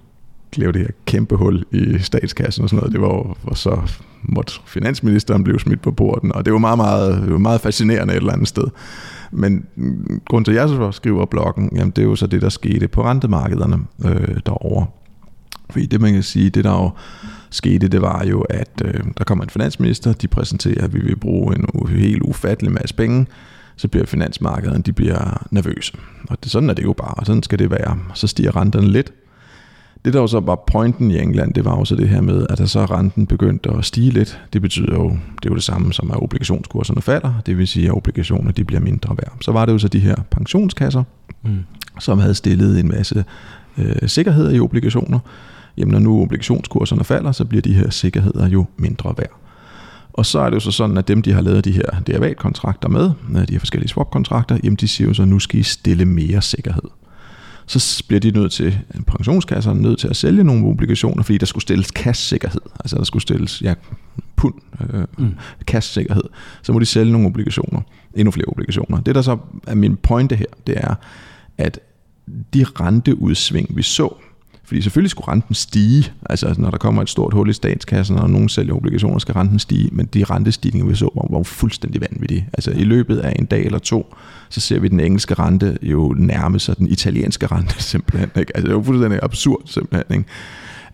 [0.56, 2.92] lave det her kæmpe hul i statskassen og sådan noget.
[2.92, 3.78] Det var og så
[4.22, 8.14] måtte finansministeren blive smidt på borden, og det var meget, meget, det var meget fascinerende
[8.14, 8.64] et eller andet sted.
[9.30, 9.66] Men
[10.28, 12.88] grund til, at jeg så skriver bloggen, jamen det er jo så det, der skete
[12.88, 14.86] på rentemarkederne øh, derovre.
[15.70, 16.90] Fordi det, man kan sige, det der jo
[17.50, 21.16] skete, det var jo, at øh, der kommer en finansminister, de præsenterer, at vi vil
[21.16, 23.26] bruge en helt ufattelig masse penge,
[23.82, 25.92] så bliver finansmarkederne de bliver nervøse.
[26.28, 27.98] Og det, sådan er det jo bare, og sådan skal det være.
[28.14, 29.12] Så stiger renterne lidt.
[30.04, 32.46] Det der jo så var pointen i England, det var jo så det her med,
[32.50, 34.40] at der så renten begyndte at stige lidt.
[34.52, 37.86] Det betyder jo, det er jo det samme som at obligationskurserne falder, det vil sige,
[37.86, 39.36] at obligationer de bliver mindre værd.
[39.40, 41.02] Så var det jo så de her pensionskasser,
[41.42, 41.58] mm.
[42.00, 43.24] som havde stillet en masse
[43.78, 45.18] øh, sikkerheder i obligationer.
[45.76, 49.41] Jamen når nu obligationskurserne falder, så bliver de her sikkerheder jo mindre værd.
[50.12, 52.88] Og så er det jo så sådan, at dem, de har lavet de her derivatkontrakter
[52.88, 55.62] med, øh, de her forskellige swap-kontrakter, jamen de siger jo så, at nu skal I
[55.62, 56.82] stille mere sikkerhed.
[57.66, 61.62] Så bliver de nødt til, pensionskasserne nødt til at sælge nogle obligationer, fordi der skulle
[61.62, 62.60] stilles cash-sikkerhed.
[62.80, 63.74] Altså der skulle stilles ja,
[64.36, 64.54] pund
[64.92, 65.34] øh, mm.
[65.64, 66.22] cash-sikkerhed.
[66.62, 67.80] Så må de sælge nogle obligationer.
[68.14, 69.00] Endnu flere obligationer.
[69.00, 70.94] Det der så er min pointe her, det er,
[71.58, 71.80] at
[72.54, 74.14] de renteudsving, vi så
[74.72, 78.30] fordi selvfølgelig skulle renten stige, altså når der kommer et stort hul i statskassen, og
[78.30, 82.48] nogen sælger obligationer, skal renten stige, men de rentestigninger, vi så, var, var fuldstændig vanvittige.
[82.52, 84.14] Altså i løbet af en dag eller to,
[84.48, 88.30] så ser vi den engelske rente jo nærme sig den italienske rente simpelthen.
[88.36, 88.56] Ikke?
[88.56, 90.18] Altså det er fuldstændig absurd simpelthen.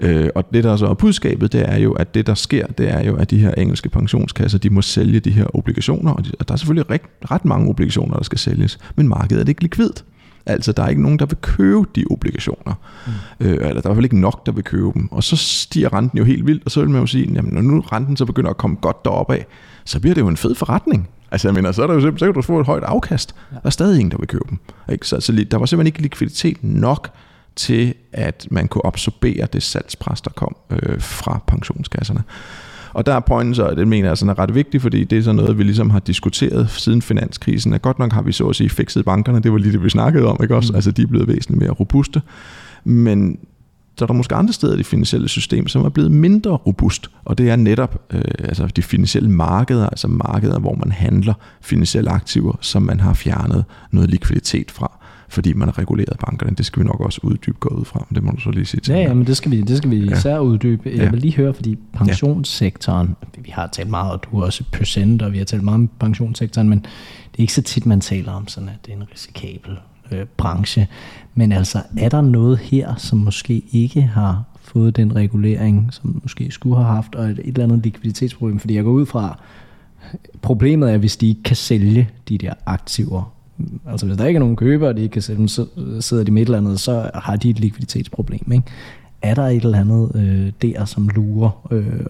[0.00, 0.20] Ikke?
[0.20, 2.90] Øh, og det der så er budskabet, det er jo, at det der sker, det
[2.90, 6.32] er jo, at de her engelske pensionskasser, de må sælge de her obligationer, og, de,
[6.40, 9.62] og der er selvfølgelig ret, ret mange obligationer, der skal sælges, men markedet er ikke
[9.62, 10.04] likvidt.
[10.46, 12.74] Altså, der er ikke nogen, der vil købe de obligationer.
[13.06, 13.46] Mm.
[13.46, 15.12] Øh, eller der er i hvert fald ikke nok, der vil købe dem.
[15.12, 17.60] Og så stiger renten jo helt vildt, og så vil man jo sige, jamen, når
[17.60, 19.46] nu renten så begynder at komme godt deroppe af,
[19.84, 21.08] så bliver det jo en fed forretning.
[21.30, 23.34] Altså, jeg mener, så, er der jo simpelthen, så kan du få et højt afkast.
[23.52, 23.56] Ja.
[23.56, 24.58] Der er stadig ingen, der vil købe dem.
[24.92, 25.06] Ikke?
[25.06, 27.10] Så altså, der var simpelthen ikke likviditet nok
[27.56, 32.22] til, at man kunne absorbere det salgspres, der kom øh, fra pensionskasserne.
[32.92, 35.22] Og der er pointen så, det mener jeg sådan er ret vigtigt, fordi det er
[35.22, 37.72] sådan noget, vi ligesom har diskuteret siden finanskrisen.
[37.72, 39.90] At godt nok har vi så at sige fikset bankerne, det var lige det, vi
[39.90, 40.72] snakkede om, ikke også?
[40.72, 40.76] Mm.
[40.76, 42.22] Altså de er blevet væsentligt mere robuste.
[42.84, 43.38] Men
[43.98, 47.10] så er der måske andre steder i det finansielle system, som er blevet mindre robust,
[47.24, 52.10] og det er netop øh, altså de finansielle markeder, altså markeder, hvor man handler finansielle
[52.10, 56.56] aktiver, som man har fjernet noget likviditet fra fordi man har reguleret bankerne.
[56.56, 58.66] Det skal vi nok også uddybe gå ud fra, men det må du så lige
[58.66, 58.94] sige til.
[58.94, 60.16] Ja, ja men det skal vi, det skal vi ja.
[60.16, 60.82] især uddybe.
[60.90, 61.10] Jeg ja.
[61.10, 63.40] vil lige høre, fordi pensionssektoren, ja.
[63.42, 65.90] vi har talt meget, og du er også procent, og vi har talt meget om
[66.00, 69.04] pensionssektoren, men det er ikke så tit, man taler om sådan, at det er en
[69.12, 69.78] risikabel
[70.12, 70.88] øh, branche.
[71.34, 76.50] Men altså, er der noget her, som måske ikke har fået den regulering, som måske
[76.50, 78.58] skulle have haft, og et, et eller andet likviditetsproblem?
[78.58, 79.38] Fordi jeg går ud fra,
[80.42, 83.32] Problemet er, hvis de ikke kan sælge de der aktiver.
[83.90, 85.66] Altså hvis der ikke er nogen køber, og de ikke kan sælge dem, så
[86.00, 88.52] sidder de med et eller andet, så har de et likviditetsproblem.
[88.52, 88.64] Ikke?
[89.22, 92.06] Er der et eller andet øh, der, som lurer øh,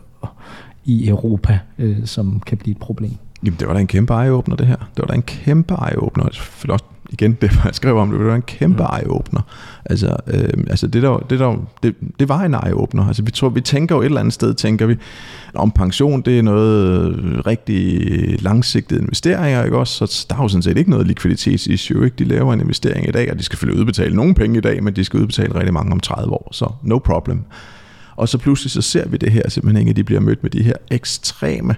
[0.84, 3.12] i Europa, øh, som kan blive et problem?
[3.44, 4.76] Jamen, det var da en kæmpe eye-opener, det her.
[4.76, 6.32] Det var da en kæmpe eye-opener.
[6.32, 8.98] Selvfølgelig også igen, det jeg skrev om det, det var en kæmpe mm.
[8.98, 9.40] eye-opener.
[9.84, 13.06] Altså, øh, altså det, der, det, der, det, det var en eye-opener.
[13.06, 14.96] Altså, vi, tror, vi tænker jo et eller andet sted, tænker vi,
[15.54, 20.06] om pension, det er noget rigtig langsigtet investeringer, ikke også?
[20.06, 22.16] Så der er jo sådan set ikke noget likviditetsissue, ikke?
[22.18, 24.82] De laver en investering i dag, og de skal selvfølgelig udbetale nogle penge i dag,
[24.82, 27.44] men de skal udbetale rigtig mange om 30 år, så no problem.
[28.16, 30.62] Og så pludselig så ser vi det her simpelthen, at de bliver mødt med de
[30.62, 31.76] her ekstreme øh,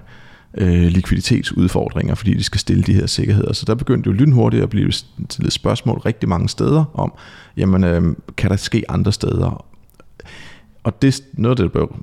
[0.57, 3.53] øh, likviditetsudfordringer, fordi de skal stille de her sikkerheder.
[3.53, 7.13] Så der begyndte jo lynhurtigt at blive stillet spørgsmål rigtig mange steder om,
[7.57, 9.65] jamen øh, kan der ske andre steder?
[10.83, 11.95] Og det, noget det blev,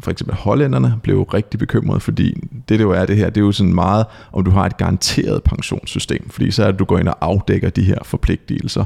[0.00, 2.34] for eksempel hollænderne blev rigtig bekymret, fordi
[2.68, 4.76] det det jo er det her, det er jo sådan meget, om du har et
[4.76, 8.84] garanteret pensionssystem, fordi så er det, at du går ind og afdækker de her forpligtelser.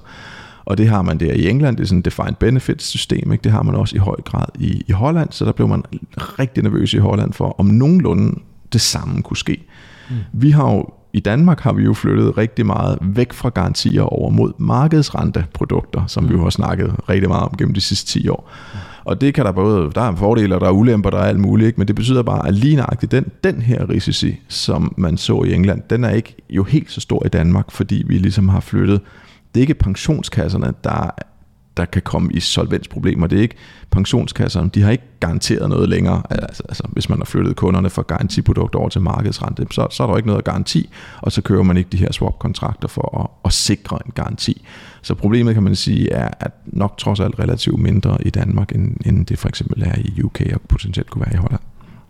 [0.64, 3.42] Og det har man der i England, det er sådan et defined benefits system, ikke?
[3.42, 5.84] det har man også i høj grad i, i Holland, så der blev man
[6.16, 8.40] rigtig nervøs i Holland for, om nogenlunde
[8.72, 9.66] det samme kunne ske.
[10.10, 10.16] Mm.
[10.32, 14.30] Vi har jo i Danmark har vi jo flyttet rigtig meget væk fra garantier over
[14.30, 16.28] mod markedsrenteprodukter, som mm.
[16.28, 18.50] vi jo har snakket rigtig meget om gennem de sidste 10 år.
[18.72, 18.78] Mm.
[19.04, 21.40] Og det kan der både, der er fordele, og der er ulemper, der er alt
[21.40, 21.80] muligt, ikke?
[21.80, 25.54] men det betyder bare, at lige nøjagtigt den, den her risici, som man så i
[25.54, 29.00] England, den er ikke jo helt så stor i Danmark, fordi vi ligesom har flyttet,
[29.54, 31.10] det er ikke pensionskasserne, der
[31.78, 33.26] der kan komme i solvensproblemer.
[33.26, 33.56] Det er ikke
[33.90, 36.22] pensionskasserne, de har ikke garanteret noget længere.
[36.30, 40.06] Altså, altså hvis man har flyttet kunderne fra garantiprodukter over til markedsrente, så, så er
[40.06, 40.90] der ikke noget garanti,
[41.22, 44.66] og så kører man ikke de her swap-kontrakter for at, at sikre en garanti.
[45.02, 48.96] Så problemet kan man sige er at nok trods alt relativt mindre i Danmark, end,
[49.06, 51.60] end det for eksempel er i UK og potentielt kunne være i Holland.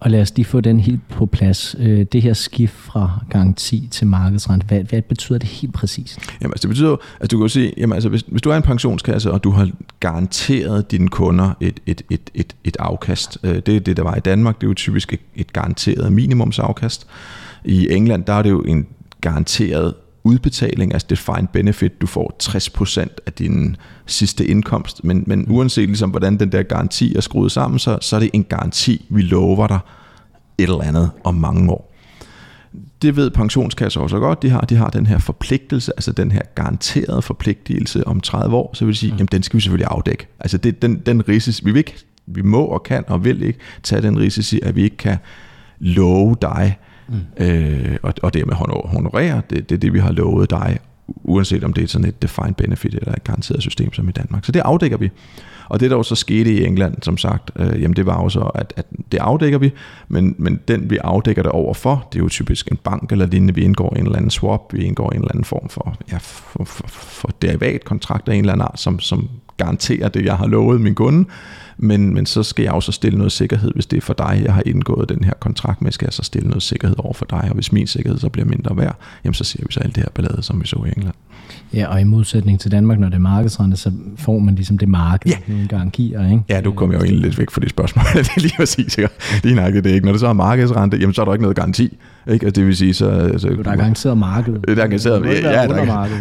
[0.00, 1.76] Og lad os lige få den helt på plads.
[1.78, 6.18] Øh, det her skift fra garanti til markedsrente, hvad, hvad betyder det helt præcis?
[6.40, 8.62] Jamen, altså, det betyder at du kan sige, jamen, altså, hvis, hvis du er en
[8.62, 13.76] pensionskasse, og du har garanteret dine kunder et, et, et, et, et afkast, øh, det
[13.76, 17.06] er det, der var i Danmark, det er jo typisk et, et garanteret minimumsafkast.
[17.64, 18.86] I England, der er det jo en
[19.20, 19.94] garanteret
[20.28, 26.10] udbetaling, altså defined benefit, du får 60% af din sidste indkomst, men, men uanset ligesom,
[26.10, 29.66] hvordan den der garanti er skruet sammen, så, så er det en garanti, vi lover
[29.66, 29.78] dig
[30.58, 31.94] et eller andet om mange år.
[33.02, 36.42] Det ved pensionskasser også godt, de har, de har den her forpligtelse, altså den her
[36.54, 39.18] garanterede forpligtelse om 30 år, så vil sige, mm.
[39.18, 40.26] jamen den skal vi selvfølgelig afdække.
[40.40, 41.94] Altså det, den, den risici, vi, vil ikke,
[42.26, 45.16] vi må og kan og vil ikke tage den risici, at vi ikke kan
[45.78, 47.44] love dig, mm.
[47.46, 51.72] øh, og, og dermed honorere, det, det er det, vi har lovet dig, uanset om
[51.72, 54.44] det er sådan et defined benefit eller et garanteret system som i Danmark.
[54.44, 55.10] Så det afdækker vi.
[55.68, 58.28] Og det der jo så skete i England, som sagt, øh, jamen det var jo
[58.28, 59.72] så, at, at det afdækker vi,
[60.08, 63.54] men, men den vi afdækker det overfor, det er jo typisk en bank eller lignende,
[63.54, 66.64] vi indgår en eller anden swap, vi indgår en eller anden form for, ja, for,
[66.64, 70.80] for, for derivatkontrakt af en eller anden art, som, som garanterer det, jeg har lovet
[70.80, 71.28] min kunde,
[71.78, 74.54] men, men så skal jeg også stille noget sikkerhed, hvis det er for dig, jeg
[74.54, 77.44] har indgået den her kontrakt med, skal jeg så stille noget sikkerhed over for dig,
[77.48, 80.02] og hvis min sikkerhed så bliver mindre værd, jamen så ser vi så alt det
[80.02, 81.14] her ballade, som vi så i England.
[81.74, 84.88] Ja, og i modsætning til Danmark, når det er markedsrente, så får man ligesom det
[84.88, 85.36] marked, ja.
[85.48, 86.42] nogle garantier, ikke?
[86.48, 89.40] Ja, du kommer jo egentlig lidt væk fra det spørgsmål, det er lige sige, sikkert.
[89.44, 90.06] Lige nok, det er ikke.
[90.06, 91.98] Når det så er markedsrente, jamen så er der ikke noget garanti.
[92.28, 92.46] Ikke?
[92.46, 94.52] Altså, det vil sige, så, så, der er garanteret marked.
[94.52, 95.66] Der er garanteret, ja, der, er,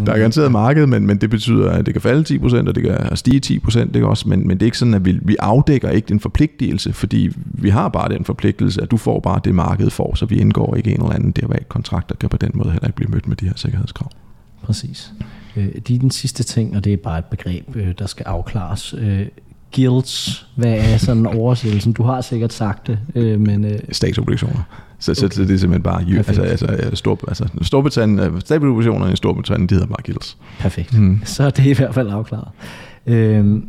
[0.06, 2.84] der er garanteret marked, men, men det betyder, at det kan falde 10%, og det
[2.84, 5.90] kan stige 10%, det også, men, men det er ikke sådan, at vi, vi afdækker
[5.90, 9.94] ikke den forpligtelse, fordi vi har bare den forpligtelse, at du får bare det markedet
[9.94, 12.72] får, så vi indgår ikke en eller anden derivat kontrakt, der kan på den måde
[12.72, 14.10] heller ikke blive mødt med de her sikkerhedskrav.
[14.62, 15.14] Præcis.
[15.56, 18.24] Øh, det er den sidste ting, og det er bare et begreb, øh, der skal
[18.24, 18.96] afklares.
[18.98, 19.28] Øh,
[19.76, 21.94] guilds, hvad er sådan oversættelsen?
[21.94, 23.00] Du har sikkert sagt det,
[23.40, 23.80] men...
[23.92, 24.64] Statsobligationer.
[25.00, 25.20] Så, okay.
[25.30, 29.74] så, så det er simpelthen bare, altså, altså, stor, altså Storbritannien, statsobligationerne i Storbritannien, de
[29.74, 30.38] hedder bare guilds.
[30.60, 31.00] Perfekt.
[31.00, 31.22] Mm.
[31.24, 32.48] Så er det i hvert fald afklaret.
[33.06, 33.66] Øhm,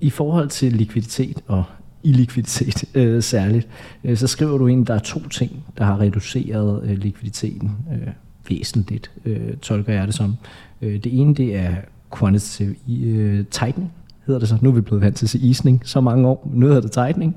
[0.00, 1.64] I forhold til likviditet og
[2.02, 3.68] illikviditet øh, særligt,
[4.04, 7.72] øh, så skriver du ind, at der er to ting, der har reduceret øh, likviditeten
[7.92, 8.08] øh,
[8.48, 10.36] væsentligt, øh, tolker jeg det som.
[10.82, 11.74] Øh, det ene, det er
[12.18, 13.92] quantitative øh, tightening,
[14.28, 14.58] hedder det så.
[14.60, 16.50] Nu er vi blevet vant til at sige isning så mange år.
[16.54, 17.36] Nu hedder det tightening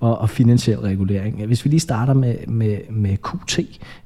[0.00, 1.46] og, og finansiel regulering.
[1.46, 3.60] Hvis vi lige starter med, med, med QT,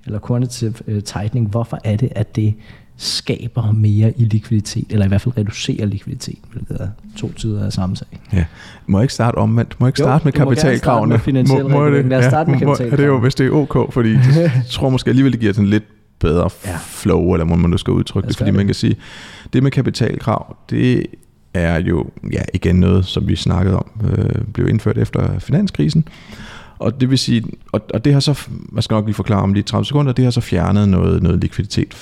[0.06, 2.54] eller quantitative uh, tightening, hvorfor er det, at det
[2.96, 7.72] skaber mere i likviditet, eller i hvert fald reducerer likviditet, hvilket er to tider af
[7.72, 8.08] samme sag.
[8.32, 8.44] Ja.
[8.86, 9.76] Må jeg ikke starte omvendt?
[9.80, 11.18] Må jeg ikke starte jo, med kapitalkravene?
[11.18, 12.96] Finansiel må, må det, Lad os starte med kapitalkravene.
[12.96, 15.70] Det er jo, hvis det er ok, fordi jeg tror måske alligevel, det giver sådan
[15.70, 15.84] lidt
[16.18, 16.78] bedre ja.
[16.82, 18.56] flow, eller må man nu skal udtrykke det, fordi det.
[18.56, 18.96] man kan sige,
[19.52, 21.06] det med kapitalkrav, det
[21.54, 26.08] er jo ja, igen noget, som vi snakkede om, øh, blev indført efter finanskrisen.
[26.78, 29.52] Og det vil sige, og, og det har så, man skal nok lige forklare om
[29.52, 31.94] lige 30 sekunder, det har så fjernet noget, noget likviditet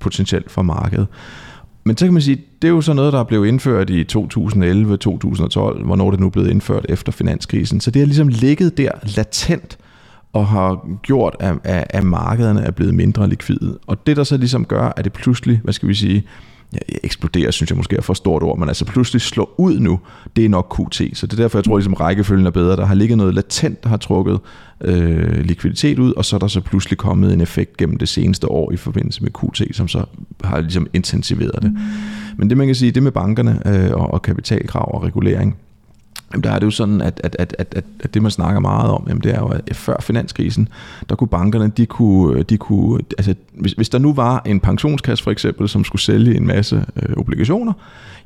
[0.00, 1.06] potentielt fra markedet.
[1.84, 4.96] Men så kan man sige, det er jo så noget, der blev indført i 2011,
[4.96, 7.80] 2012, hvornår det nu blevet indført efter finanskrisen.
[7.80, 9.78] Så det har ligesom ligget der latent
[10.34, 13.78] og har gjort, at, at, at markederne er blevet mindre likvide.
[13.86, 16.24] Og det, der så ligesom gør, at det pludselig, hvad skal vi sige,
[16.72, 20.00] ja, eksploderer, synes jeg måske er for stort ord, men altså pludselig slår ud nu,
[20.36, 21.02] det er nok QT.
[21.12, 22.76] Så det er derfor, jeg tror, at ligesom rækkefølgen er bedre.
[22.76, 24.40] Der har ligget noget latent, der har trukket
[24.80, 28.50] øh, likviditet ud, og så er der så pludselig kommet en effekt gennem det seneste
[28.50, 30.04] år i forbindelse med QT, som så
[30.44, 31.72] har ligesom intensiveret det.
[31.72, 31.78] Mm.
[32.36, 35.56] Men det man kan sige, det med bankerne øh, og, og kapitalkrav og regulering,
[36.34, 38.90] Jamen, der er det jo sådan, at, at, at, at, at det man snakker meget
[38.90, 40.68] om, jamen, det er jo, at før finanskrisen,
[41.08, 45.24] der kunne bankerne, de kunne, de kunne altså, hvis, hvis der nu var en pensionskasse
[45.24, 47.72] for eksempel, som skulle sælge en masse øh, obligationer,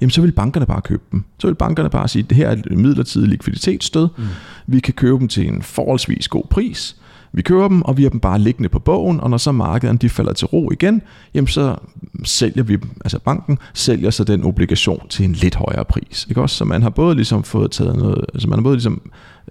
[0.01, 1.25] jamen så ville bankerne bare købe dem.
[1.39, 4.25] Så ville bankerne bare sige, det her er et midlertidigt likviditetsstød, mm.
[4.67, 6.97] vi kan købe dem til en forholdsvis god pris,
[7.33, 9.99] vi kører dem, og vi har dem bare liggende på bogen, og når så markederne
[9.99, 11.03] de falder til ro igen,
[11.35, 11.77] jamen så
[12.25, 16.27] sælger vi dem, altså banken sælger så den obligation til en lidt højere pris.
[16.29, 16.57] Ikke også?
[16.57, 19.11] Så man har både ligesom fået taget noget, altså man har både ligesom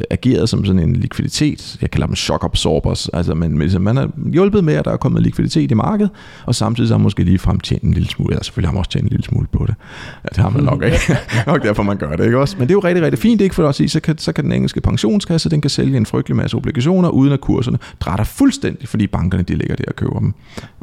[0.10, 4.10] ageret som sådan en likviditet, jeg kalder dem shock absorbers, altså man, ligesom, man har
[4.32, 6.12] hjulpet med, at der er kommet likviditet i markedet,
[6.46, 8.74] og samtidig så har man måske lige frem tjent en lille smule, eller selvfølgelig har
[8.74, 9.76] man også tjent en lille smule på det.
[10.24, 10.98] Ja, det har man nok ikke.
[11.48, 12.56] nok derfor man gør det, ikke også?
[12.58, 14.44] Men det er jo rigtig, rigtig fint, ikke for at sige, så kan, så kan
[14.44, 18.88] den engelske pensionskasse, den kan sælge en frygtelig masse obligationer, uden at kurserne drætter fuldstændig,
[18.88, 20.34] fordi bankerne de ligger der og køber dem,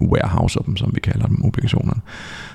[0.02, 2.00] warehouse dem, som vi kalder dem, obligationerne.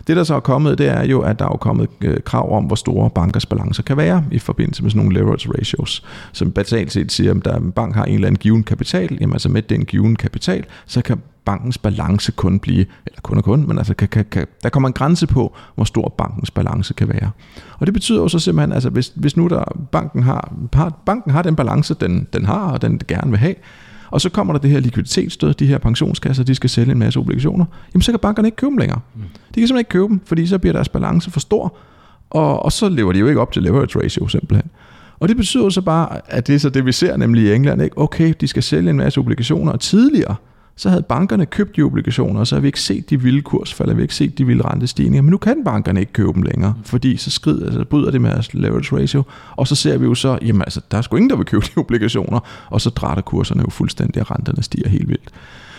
[0.07, 2.63] Det der så er kommet, det er jo, at der er kommet øh, krav om,
[2.63, 6.91] hvor store bankers balancer kan være i forbindelse med sådan nogle leverage ratios, som basalt
[6.91, 9.61] set siger, at der en bank har en eller anden given kapital, jamen altså med
[9.61, 13.93] den given kapital, så kan bankens balance kun blive, eller kun og kun, men altså
[13.93, 17.31] kan, kan, kan, der kommer en grænse på, hvor stor bankens balance kan være.
[17.79, 20.53] Og det betyder jo så simpelthen, altså hvis, hvis nu der banken har,
[21.05, 23.55] banken har den balance, den, den har, og den gerne vil have,
[24.11, 27.19] og så kommer der det her likviditetsstød, de her pensionskasser, de skal sælge en masse
[27.19, 28.99] obligationer, jamen så kan bankerne ikke købe dem længere.
[29.15, 31.77] De kan simpelthen ikke købe dem, fordi så bliver deres balance for stor,
[32.29, 34.69] og, og så lever de jo ikke op til leverage ratio simpelthen.
[35.19, 37.81] Og det betyder så bare, at det er så det, vi ser nemlig i England.
[37.81, 37.97] Ikke?
[37.97, 40.35] Okay, de skal sælge en masse obligationer, og tidligere,
[40.75, 43.89] så havde bankerne købt de obligationer, og så har vi ikke set de vilde kursfald,
[43.89, 46.73] vi har ikke set de vilde rentestigninger, men nu kan bankerne ikke købe dem længere,
[46.83, 49.23] fordi så skrider, altså bryder det med deres leverage ratio,
[49.55, 51.65] og så ser vi jo så, jamen altså, der er sgu ingen, der vil købe
[51.65, 55.29] de obligationer, og så drætter kurserne jo fuldstændig, og renterne stiger helt vildt.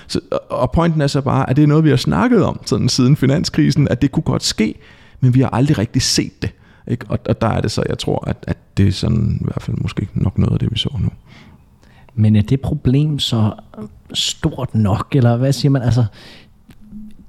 [0.07, 2.89] Så, og pointen er så bare, at det er noget, vi har snakket om sådan
[2.89, 4.75] siden finanskrisen, at det kunne godt ske,
[5.21, 6.51] men vi har aldrig rigtig set det.
[6.87, 7.07] Ikke?
[7.09, 9.63] Og, og der er det så, jeg tror, at, at det er sådan i hvert
[9.63, 11.09] fald måske nok noget af det, vi så nu.
[12.15, 13.53] Men er det problem så
[14.13, 15.83] stort nok, eller hvad siger man?
[15.83, 16.05] Altså,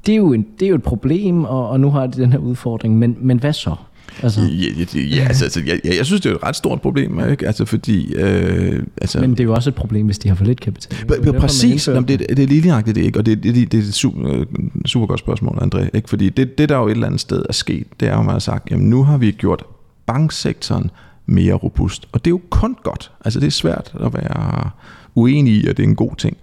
[0.06, 2.32] det er jo, en, det er jo et problem, og, og nu har de den
[2.32, 3.76] her udfordring, men, men hvad så?
[4.24, 4.42] Altså.
[4.42, 4.48] Ja,
[4.78, 7.48] ja, ja altså, altså jeg, jeg synes, det er et ret stort problem, ikke?
[7.48, 8.14] Altså, fordi...
[8.14, 11.08] Øh, altså, Men det er jo også et problem, hvis de har for lidt kapital.
[11.24, 13.20] Det præcis, Jamen, det, det er lige nøjagtigt det, ikke?
[13.20, 14.44] Og det, det, det, det er et super,
[14.86, 15.90] super godt spørgsmål, André.
[15.94, 16.10] Ikke?
[16.10, 18.32] Fordi det, det, der jo et eller andet sted er sket, det er jo, man
[18.32, 19.64] har sagt, jamen nu har vi gjort
[20.06, 20.92] banksektoren
[21.26, 22.08] mere robust.
[22.12, 23.12] Og det er jo kun godt.
[23.26, 24.70] Altså, det er svært at være
[25.16, 26.38] uenig i, at det er en god ting.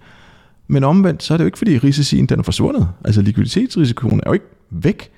[0.67, 2.87] Men omvendt, så er det jo ikke, fordi risicien den er forsvundet.
[3.05, 5.11] Altså, likviditetsrisikoen er jo ikke væk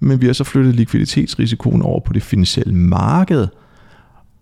[0.00, 3.46] men vi har så flyttet likviditetsrisikoen over på det finansielle marked,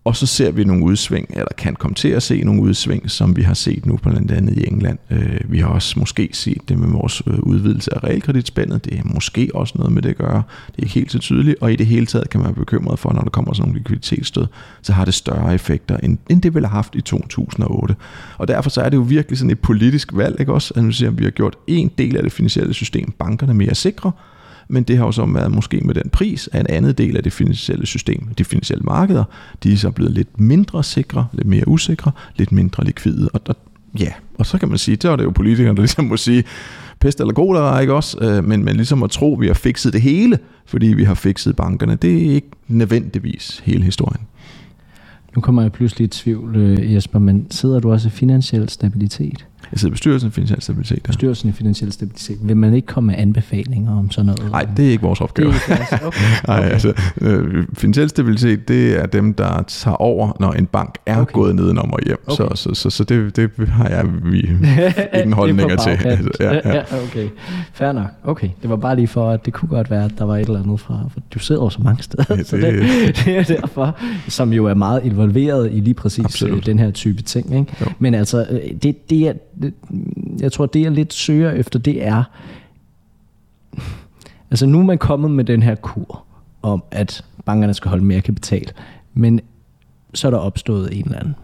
[0.05, 3.35] og så ser vi nogle udsving, eller kan komme til at se nogle udsving, som
[3.35, 4.99] vi har set nu på blandt andet i England.
[5.09, 8.85] Øh, vi har også måske set det med vores øh, udvidelse af realkreditspændet.
[8.85, 10.43] Det er måske også noget med det at gøre.
[10.67, 12.99] Det er ikke helt så tydeligt, og i det hele taget kan man være bekymret
[12.99, 14.45] for, når der kommer sådan nogle likviditetsstød,
[14.81, 17.95] så har det større effekter, end, end det ville have haft i 2008.
[18.37, 20.73] Og derfor så er det jo virkelig sådan et politisk valg, ikke også?
[20.75, 23.75] At nu siger, at vi har gjort en del af det finansielle system, bankerne mere
[23.75, 24.11] sikre,
[24.67, 27.23] men det har jo så været måske med den pris, at en anden del af
[27.23, 29.23] det finansielle system, de finansielle markeder,
[29.63, 33.29] de er så blevet lidt mindre sikre, lidt mere usikre, lidt mindre likvide.
[33.33, 33.55] Og, og
[33.99, 36.43] ja, og så kan man sige, det er det jo politikerne, der ligesom må sige,
[36.99, 39.53] pest eller god der ikke også, øh, men, men ligesom at tro, at vi har
[39.53, 44.21] fikset det hele, fordi vi har fikset bankerne, det er ikke nødvendigvis hele historien.
[45.35, 49.45] Nu kommer jeg pludselig i tvivl, øh, Jesper, men sidder du også i finansiel stabilitet?
[49.71, 50.97] Jeg sidder i bestyrelsen i Finansiel Stabilitet.
[50.97, 51.07] Ja.
[51.07, 52.37] Bestyrelsen i Finansiel Stabilitet.
[52.41, 54.51] Vil man ikke komme med anbefalinger om sådan noget?
[54.51, 55.51] Nej, det er ikke vores opgave.
[55.51, 56.19] Det er ikke okay.
[56.47, 56.69] Nej, okay.
[56.69, 61.33] altså, øh, Finansiel Stabilitet, det er dem, der tager over, når en bank er okay.
[61.33, 62.17] gået nedenom og hjem.
[62.27, 62.35] Okay.
[62.35, 64.39] Så, så, så, så det, det har jeg vi,
[65.19, 65.91] ingen holdninger til.
[66.05, 66.75] Altså, ja, ja.
[66.75, 67.29] ja, okay.
[67.73, 68.07] Fair nok.
[68.23, 70.41] Okay, det var bare lige for, at det kunne godt være, at der var et
[70.41, 73.37] eller andet fra, for du sidder jo så mange steder, ja, det, så det, det
[73.37, 73.97] er derfor,
[74.27, 76.65] som jo er meget involveret i lige præcis øh, Absolut.
[76.65, 77.59] den her type ting.
[77.59, 77.95] Ikke?
[77.99, 79.33] Men altså, øh, det, det er,
[80.39, 82.23] jeg tror, det jeg lidt søger efter, det er,
[84.51, 86.23] altså nu er man kommet med den her kur
[86.61, 88.71] om, at bankerne skal holde mere kapital,
[89.13, 89.39] men
[90.13, 91.35] så er der opstået en eller anden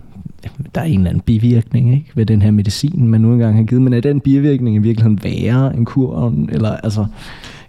[0.76, 3.64] der er en eller anden bivirkning ikke, ved den her medicin, man nu engang har
[3.64, 6.50] givet, men er den bivirkning i virkeligheden værre end kuren?
[6.52, 7.06] Eller, altså,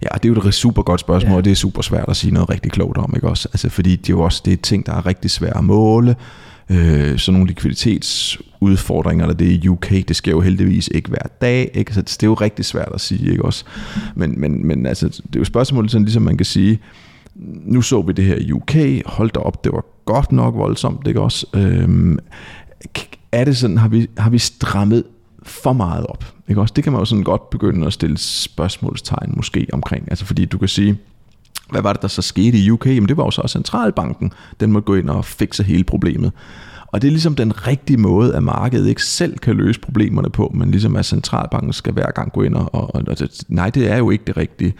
[0.03, 1.37] Ja, det er jo et super godt spørgsmål, ja.
[1.37, 3.49] og det er super svært at sige noget rigtig klogt om, ikke også?
[3.53, 6.15] Altså, fordi det er jo også det er ting, der er rigtig svære at måle.
[6.69, 11.27] Øh, sådan nogle likviditetsudfordringer, der det er i UK, det sker jo heldigvis ikke hver
[11.41, 11.93] dag, ikke?
[11.93, 13.65] Så det er jo rigtig svært at sige, ikke også?
[14.15, 16.79] Men, men, men altså, det er jo spørgsmålet sådan, ligesom man kan sige,
[17.65, 21.07] nu så vi det her i UK, hold da op, det var godt nok voldsomt,
[21.07, 21.45] ikke også?
[21.53, 22.19] Øhm,
[23.31, 25.03] er det sådan, har vi, har vi strammet
[25.43, 26.33] for meget op?
[26.49, 26.73] Ikke også?
[26.75, 30.57] Det kan man jo sådan godt begynde at stille spørgsmålstegn måske omkring, altså fordi du
[30.57, 30.97] kan sige,
[31.73, 32.85] hvad var det, der så skete i UK?
[32.85, 36.31] Jamen det var jo så centralbanken, den må gå ind og fikse hele problemet.
[36.87, 40.51] Og det er ligesom den rigtige måde, at markedet ikke selv kan løse problemerne på,
[40.55, 43.97] men ligesom at centralbanken skal hver gang gå ind og, og, og nej, det er
[43.97, 44.73] jo ikke det rigtige.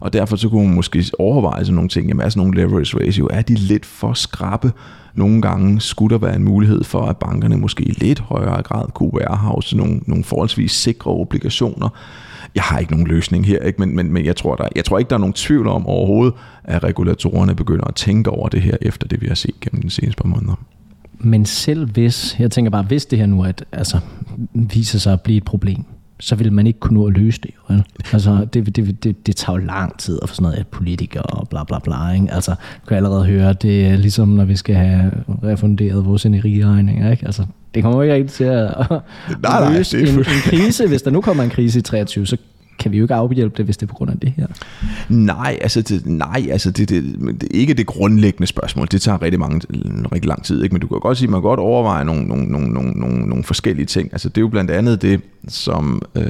[0.00, 3.06] Og derfor så kunne man måske overveje sådan nogle ting, jamen er sådan nogle leverage
[3.06, 4.72] ratio, er de lidt for skrappe?
[5.14, 8.88] Nogle gange skulle der være en mulighed for, at bankerne måske i lidt højere grad
[8.94, 11.88] kunne warehouse nogle, nogle forholdsvis sikre obligationer.
[12.54, 13.78] Jeg har ikke nogen løsning her, ikke?
[13.78, 16.34] Men, men, men jeg, tror, der, jeg tror ikke, der er nogen tvivl om overhovedet,
[16.64, 19.90] at regulatorerne begynder at tænke over det her, efter det vi har set gennem de
[19.90, 20.54] seneste par måneder.
[21.18, 23.98] Men selv hvis, jeg tænker bare, hvis det her nu at, altså,
[24.54, 25.84] viser sig at blive et problem,
[26.20, 27.50] så vil man ikke kunne nå at løse det.
[27.70, 27.74] Jo.
[28.12, 31.22] Altså, det, det, det, det tager jo lang tid at få sådan noget af politikere
[31.22, 32.10] og bla bla bla.
[32.10, 32.32] Ikke?
[32.32, 35.12] Altså, du kan allerede høre, det er ligesom når vi skal have
[35.42, 37.10] refunderet vores energiregninger.
[37.10, 37.26] Ikke?
[37.26, 39.00] Altså, det kommer ikke rigtig til at, at
[39.42, 40.88] nej, løse nej, en, en krise.
[40.88, 42.36] Hvis der nu kommer en krise i 23, så
[42.78, 44.46] kan vi jo ikke afhjælpe det, hvis det er på grund af det her.
[45.08, 47.04] Nej, altså det, nej, altså det, det,
[47.40, 48.88] det er ikke det grundlæggende spørgsmål.
[48.90, 49.60] Det tager rigtig, mange,
[50.12, 50.62] rigtig lang tid.
[50.62, 50.72] Ikke?
[50.72, 53.26] Men du kan godt sige, at man kan godt overveje nogle, nogle, nogle, nogle, nogle,
[53.26, 54.08] nogle forskellige ting.
[54.12, 56.22] Altså det er jo blandt andet det, som øh,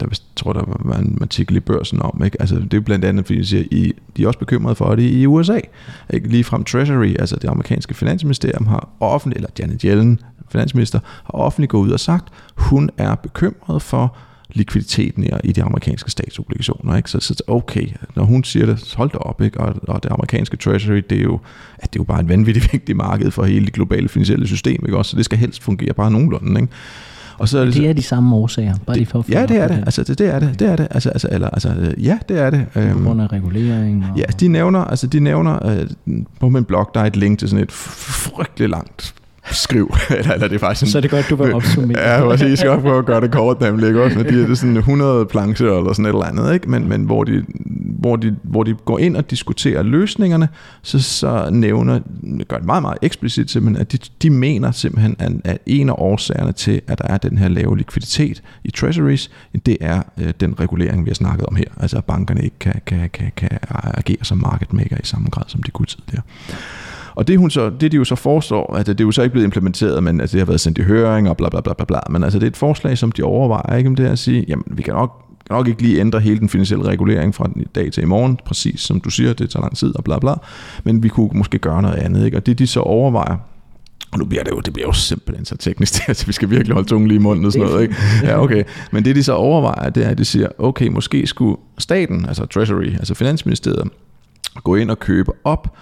[0.00, 2.22] der jeg tror, der var en artikel i børsen om.
[2.24, 2.40] Ikke?
[2.40, 4.94] Altså det er jo blandt andet, fordi de, siger, I, de er også bekymrede for
[4.94, 5.60] det i USA.
[6.10, 6.28] Ikke?
[6.28, 11.70] Lige frem Treasury, altså det amerikanske finansministerium, har offentligt, eller Janet Yellen, finansminister, har offentligt
[11.70, 14.16] gået ud og sagt, hun er bekymret for
[14.50, 16.96] likviditeten i de amerikanske statsobligationer.
[16.96, 17.10] Ikke?
[17.10, 19.60] Så, så okay, når hun siger det, hold da op, ikke?
[19.60, 21.40] Og, og det amerikanske treasury, det er, jo,
[21.78, 24.84] at det er jo bare et vanvittigt vigtigt marked for hele det globale finansielle system,
[24.86, 24.98] ikke?
[24.98, 26.60] Også, så det skal helst fungere bare nogenlunde.
[26.60, 26.72] Ikke?
[27.38, 29.56] Og så er det, det er de samme årsager, bare det, de for Ja, det
[29.56, 29.76] er det.
[29.76, 30.58] Altså, det, det er det.
[30.58, 30.88] Det er det.
[30.90, 32.66] Altså, altså, eller, altså, ja, det er det.
[32.72, 34.06] På øhm, grund af regulering.
[34.10, 34.18] Og...
[34.18, 35.86] Ja, de nævner, altså, de nævner øh,
[36.40, 39.14] på min blog, der er et link til sådan et frygteligt langt
[39.50, 39.94] skriv.
[40.18, 42.00] eller, eller det er faktisk sådan, så er det godt, du vil opsummere.
[42.00, 42.48] ja, præcis.
[42.48, 43.88] Jeg skal også prøve at gøre det kort, nemlig.
[43.88, 44.02] Ikke?
[44.02, 46.70] Også, de er sådan 100 plancher eller sådan et eller andet, ikke?
[46.70, 47.44] Men, men hvor, de,
[47.98, 50.48] hvor, de, hvor de går ind og diskuterer løsningerne,
[50.82, 52.00] så, så nævner,
[52.48, 55.94] gør det meget, meget eksplicit simpelthen, at de, de mener simpelthen, at, at en af
[55.98, 59.30] årsagerne til, at der er den her lave likviditet i treasuries,
[59.66, 61.64] det er øh, den regulering, vi har snakket om her.
[61.80, 65.44] Altså at bankerne ikke kan, kan, kan, kan agere som market maker i samme grad,
[65.46, 66.22] som de kunne tidligere.
[67.18, 69.32] Og det, hun så, det de jo så foreslår, at det er jo så ikke
[69.32, 71.84] blevet implementeret, men altså, det har været sendt i høring og bla bla bla bla
[71.84, 72.00] bla.
[72.10, 74.44] Men altså det er et forslag, som de overvejer, ikke om det er at sige,
[74.48, 77.92] jamen vi kan nok nok ikke lige ændre hele den finansielle regulering fra i dag
[77.92, 80.34] til i morgen, præcis som du siger, det tager lang tid og bla bla,
[80.84, 82.36] men vi kunne måske gøre noget andet, ikke?
[82.36, 83.36] og det de så overvejer,
[84.12, 86.74] og nu bliver det jo, det bliver jo simpelthen så teknisk, altså vi skal virkelig
[86.74, 87.94] holde tungen lige i munden og sådan noget, ikke?
[88.22, 88.64] Ja, okay.
[88.92, 92.46] Men det de så overvejer, det er, at de siger, okay, måske skulle staten, altså
[92.46, 93.88] Treasury, altså Finansministeriet,
[94.64, 95.76] gå ind og købe op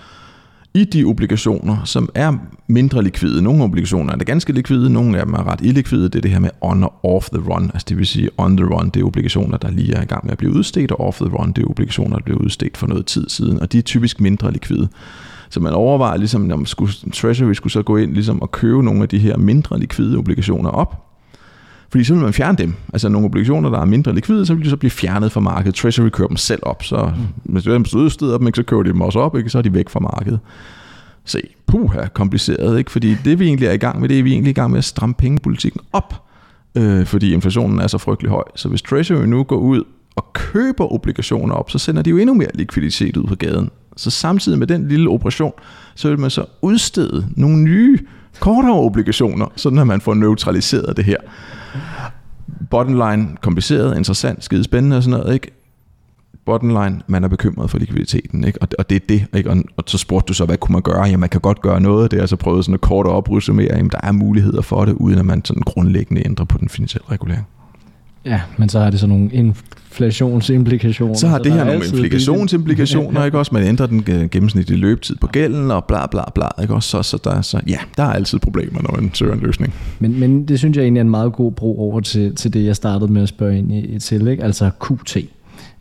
[0.77, 2.33] i de obligationer, som er
[2.67, 3.43] mindre likvide.
[3.43, 6.05] Nogle obligationer er ganske likvide, nogle af dem er ret illikvide.
[6.05, 7.71] Det er det her med on og off the run.
[7.75, 10.25] Altså det vil sige on the run, det er obligationer, der lige er i gang
[10.25, 12.87] med at blive udstedt, og off the run, det er obligationer, der bliver udstedt for
[12.87, 14.89] noget tid siden, og de er typisk mindre likvide.
[15.51, 18.83] Så man overvejer ligesom, når man skulle, Treasury skulle så gå ind ligesom og købe
[18.83, 21.06] nogle af de her mindre likvide obligationer op,
[21.90, 22.75] fordi så vil man fjerne dem.
[22.92, 25.75] Altså nogle obligationer, der er mindre likvide, så vil de så blive fjernet fra markedet.
[25.75, 27.53] Treasury kører dem selv op, så mm.
[27.53, 29.75] hvis du udsteder dem, ikke, så kører de dem også op, ikke, så er de
[29.75, 30.40] væk fra markedet.
[31.25, 32.90] Se, puha, kompliceret, ikke?
[32.90, 34.79] Fordi det vi egentlig er i gang med, det er vi egentlig i gang med
[34.79, 36.25] at stramme pengepolitikken op,
[36.75, 38.44] øh, fordi inflationen er så frygtelig høj.
[38.55, 39.83] Så hvis Treasury nu går ud
[40.16, 43.70] og køber obligationer op, så sender de jo endnu mere likviditet ud på gaden.
[43.96, 45.53] Så samtidig med den lille operation,
[45.94, 47.99] så vil man så udstede nogle nye
[48.40, 51.16] kortere obligationer, sådan at man får neutraliseret det her.
[52.71, 55.51] Bottom line, kompliceret, interessant, skide spændende og sådan noget, ikke?
[56.47, 58.62] Bottom line, man er bekymret for likviditeten, ikke?
[58.62, 59.51] Og, og det er det, ikke?
[59.51, 61.03] Og, og så spurgte du så, hvad kunne man gøre?
[61.03, 62.11] Ja, man kan godt gøre noget.
[62.11, 65.19] Det er altså prøvet sådan en kort oprussummere, jamen der er muligheder for det, uden
[65.19, 67.47] at man sådan grundlæggende ændrer på den finansielle regulering.
[68.27, 71.14] Ja, men så har det sådan nogle inflationsimplikationer.
[71.14, 73.54] Så har det her nogle inflationsimplikationer, ikke også?
[73.54, 76.88] Man ændrer den gennemsnitlige løbetid på gælden og bla bla bla, ikke også?
[76.88, 79.74] Så, så, der, så ja, der er altid problemer, når man søger en løsning.
[79.98, 82.64] Men, men det synes jeg egentlig er en meget god bro over til, til det,
[82.64, 84.44] jeg startede med at spørge ind i, til, ikke?
[84.44, 85.16] altså QT,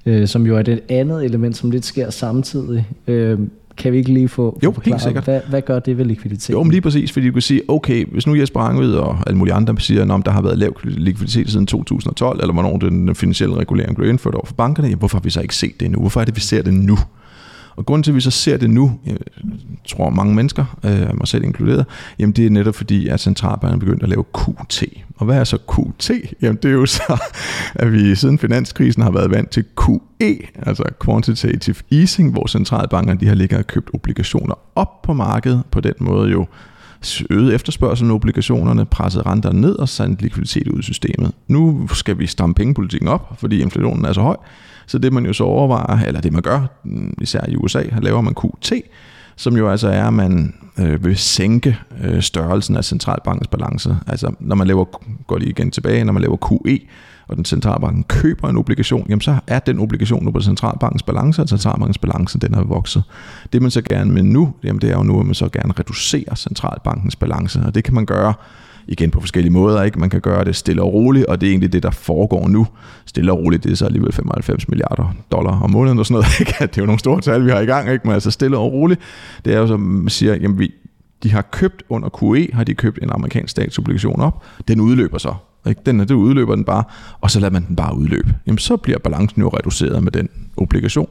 [0.05, 2.87] øh, som jo er det andet element, som lidt sker samtidig.
[3.07, 3.39] Øh,
[3.77, 5.23] kan vi ikke lige få Jo, helt sikkert.
[5.23, 6.53] Hvad, hvad gør det ved likviditeten?
[6.53, 9.37] Jo, men lige præcis, fordi du kan sige, okay, hvis nu Jesper Angved og alle
[9.37, 13.15] mulige andre siger, at der har været lav likviditet siden 2012, eller hvornår den, den
[13.15, 15.91] finansielle regulering blev indført over for bankerne, jamen, hvorfor har vi så ikke set det
[15.91, 15.99] nu?
[15.99, 16.97] Hvorfor er det, vi ser det nu?
[17.75, 19.17] Og grunden til, at vi så ser det nu, jeg
[19.87, 21.85] tror mange mennesker, øh, mig selv inkluderet,
[22.19, 24.83] jamen det er netop fordi, at centralbanken er begyndt at lave QT.
[25.15, 26.11] Og hvad er så QT?
[26.41, 27.21] Jamen det er jo så,
[27.75, 33.27] at vi siden finanskrisen har været vant til QE, altså Quantitative Easing, hvor centralbankerne de
[33.27, 36.45] har ligget og købt obligationer op på markedet, på den måde jo
[37.29, 41.31] øget efterspørgselen af obligationerne, presset renterne ned og sendt likviditet ud i systemet.
[41.47, 44.37] Nu skal vi stramme pengepolitikken op, fordi inflationen er så høj,
[44.87, 48.21] så det man jo så overvejer, eller det man gør, mm, især i USA, laver
[48.21, 48.73] man QT,
[49.35, 53.97] som jo altså er, at man øh, vil sænke øh, størrelsen af centralbankens balance.
[54.07, 54.85] Altså når man laver,
[55.27, 56.79] går lige igen tilbage, når man laver QE,
[57.27, 61.41] og den centralbanken køber en obligation, jamen så er den obligation nu på centralbankens balance,
[61.41, 63.03] og centralbankens balance den er vokset.
[63.53, 65.73] Det man så gerne vil nu, jamen det er jo nu, at man så gerne
[65.79, 68.33] reducerer centralbankens balance, og det kan man gøre
[68.87, 69.83] igen på forskellige måder.
[69.83, 69.99] Ikke?
[69.99, 72.67] Man kan gøre det stille og roligt, og det er egentlig det, der foregår nu.
[73.05, 76.39] Stille og roligt, det er så alligevel 95 milliarder dollar om måneden og sådan noget.
[76.39, 76.55] Ikke?
[76.59, 78.07] Det er jo nogle store tal, vi har i gang, ikke?
[78.07, 79.01] men altså stille og roligt.
[79.45, 80.73] Det er jo som man siger, jamen vi,
[81.23, 84.43] de har købt under QE, har de købt en amerikansk statsobligation op.
[84.67, 85.33] Den udløber så.
[85.67, 85.81] Ikke?
[85.85, 86.83] Den, det udløber den bare,
[87.21, 88.35] og så lader man den bare udløbe.
[88.47, 91.09] Jamen så bliver balancen jo reduceret med den obligation.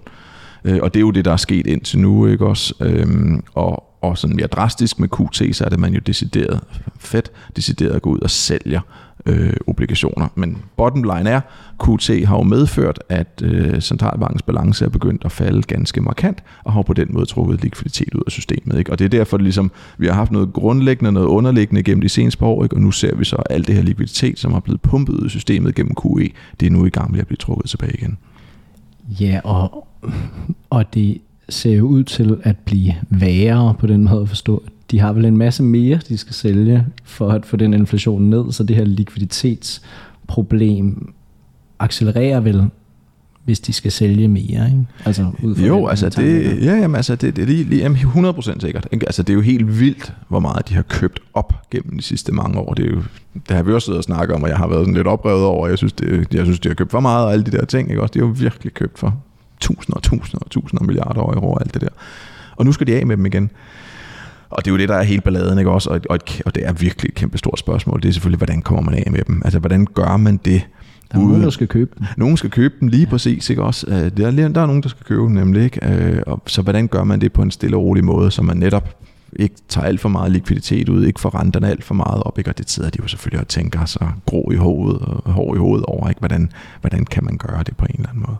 [0.65, 2.75] Øh, og det er jo det, der er sket indtil nu, ikke også?
[2.81, 6.61] Øhm, og, og sådan mere drastisk med QT, så er det man jo decideret
[6.99, 8.81] fedt, decideret at gå ud og sælger
[9.27, 10.29] øh, obligationer.
[10.35, 11.41] Men bottom line er,
[11.85, 16.73] QT har jo medført, at øh, centralbankens balance er begyndt at falde ganske markant, og
[16.73, 18.79] har på den måde trukket likviditet ud af systemet.
[18.79, 18.93] Ikke?
[18.93, 22.09] Og det er derfor, det ligesom, vi har haft noget grundlæggende, noget underliggende gennem de
[22.09, 22.77] seneste par år, ikke?
[22.77, 25.31] og nu ser vi så alt det her likviditet, som har blevet pumpet ud af
[25.31, 26.29] systemet gennem QE,
[26.61, 28.19] det er nu i gang med at blive trukket tilbage igen.
[29.21, 29.89] Ja, og,
[30.71, 31.19] og det
[31.49, 34.63] ser jo ud til at blive værre på den måde at forstå.
[34.91, 38.53] De har vel en masse mere, de skal sælge for at få den inflation ned,
[38.53, 41.15] så det her likviditetsproblem
[41.79, 42.71] accelererer vel
[43.45, 44.87] hvis de skal sælge mere, ikke?
[45.05, 47.99] Altså, ud fra jo, altså det, ja, jamen, altså det, det er lige, lige jamen
[47.99, 48.89] 100% sikkert.
[48.93, 49.07] Ikke?
[49.07, 52.33] Altså det er jo helt vildt, hvor meget de har købt op gennem de sidste
[52.33, 52.75] mange år.
[52.75, 53.03] Det, er jo,
[53.49, 55.45] det har vi også siddet og snakket om, og jeg har været sådan lidt oprevet
[55.45, 55.69] over.
[55.69, 57.91] Jeg synes, det, jeg synes, de har købt for meget og alle de der ting.
[57.91, 58.03] Ikke?
[58.03, 59.23] Også, de har jo virkelig købt for
[59.61, 61.89] tusinder og tusinder og tusinder milliarder euro og alt det der.
[62.57, 63.51] Og nu skal de af med dem igen.
[64.55, 65.91] Og det er jo det, der er helt balladen, ikke også?
[65.91, 68.03] Og, og, og det er virkelig et kæmpe stort spørgsmål.
[68.03, 69.43] Det er selvfølgelig, hvordan kommer man af med dem?
[69.45, 70.67] Altså, hvordan gør man det?
[71.13, 72.07] Der er nogen, der skal købe dem.
[72.17, 73.11] Nogen skal købe dem, lige ja.
[73.11, 73.51] præcis.
[73.51, 73.87] Ikke også?
[73.89, 75.63] Øh, der, er, der er nogen, der skal købe dem, nemlig.
[75.63, 75.89] Ikke?
[75.89, 78.57] Øh, og så hvordan gør man det på en stille og rolig måde, så man
[78.57, 78.97] netop
[79.37, 82.51] ikke tager alt for meget likviditet ud, ikke får renterne alt for meget op, ikke?
[82.51, 85.85] og det sidder de jo selvfølgelig og tænker så grå i hovedet og i hovedet
[85.87, 86.19] over, ikke?
[86.19, 86.51] Hvordan,
[86.81, 88.37] hvordan kan man gøre det på en eller anden måde.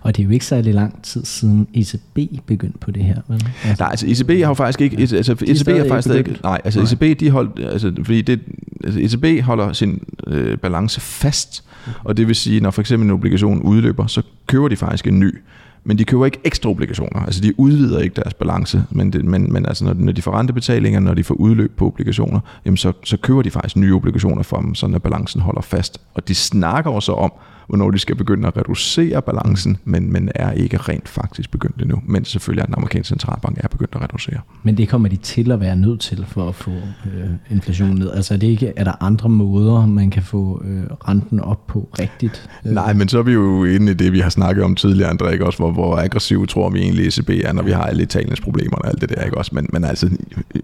[0.00, 3.46] Og det er jo ikke særlig lang tid siden ECB begyndte på det her, vel?
[3.64, 4.96] Altså, nej, altså ECB har jo faktisk ikke...
[4.96, 5.16] Ja.
[5.16, 6.40] Altså, ECB har faktisk stadig ikke...
[6.42, 7.08] Nej, altså nej.
[7.10, 7.60] ECB, de holdt...
[7.72, 8.40] Altså, fordi det,
[8.84, 11.98] altså ECB holder sin øh, balance fast, okay.
[12.04, 15.20] og det vil sige, når for eksempel en obligation udløber, så køber de faktisk en
[15.20, 15.38] ny.
[15.84, 19.52] Men de køber ikke ekstra obligationer, altså de udvider ikke deres balance, men, det, men,
[19.52, 22.92] men altså når, når de får rentebetalinger, når de får udløb på obligationer, jamen så,
[23.04, 26.00] så køber de faktisk nye obligationer for dem, så når balancen holder fast.
[26.14, 27.32] Og de snakker også om,
[27.70, 32.02] hvornår de skal begynde at reducere balancen, men, men er ikke rent faktisk begyndt endnu,
[32.06, 34.40] men selvfølgelig er den amerikanske centralbank er begyndt at reducere.
[34.62, 38.10] Men det kommer de til at være nødt til for at få øh, inflationen ned.
[38.10, 41.88] Altså er, det ikke, er der andre måder, man kan få øh, renten op på
[41.98, 42.50] rigtigt?
[42.66, 42.72] Øh.
[42.72, 45.28] Nej, men så er vi jo inde i det, vi har snakket om tidligere, André,
[45.28, 45.46] ikke?
[45.46, 48.76] også, hvor, hvor aggressiv tror vi egentlig ECB er, når vi har alle Italiens problemer
[48.76, 49.24] og alt det der.
[49.24, 49.38] Ikke?
[49.38, 50.10] Også, men, men altså,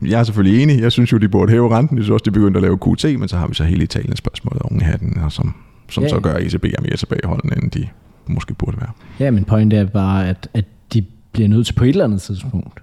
[0.03, 0.81] jeg er selvfølgelig enig.
[0.81, 1.97] Jeg synes jo, de burde hæve renten.
[1.97, 4.19] Jeg synes også, de begyndte at lave QT, men så har vi så hele Italiens
[4.19, 5.55] spørgsmål unge hatten, og som
[5.89, 7.89] som ja, så gør ECB er mere tilbageholdende, end de
[8.27, 8.91] måske burde være.
[9.21, 12.23] Ja, men pointen er bare, at, at de bliver nødt til på et eller andet
[12.23, 12.83] tidspunkt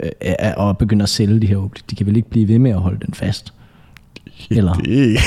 [0.00, 2.80] øh, at begynde at sælge de her De kan vel ikke blive ved med at
[2.80, 3.52] holde den fast?
[4.50, 4.72] Eller?
[4.72, 5.18] Det.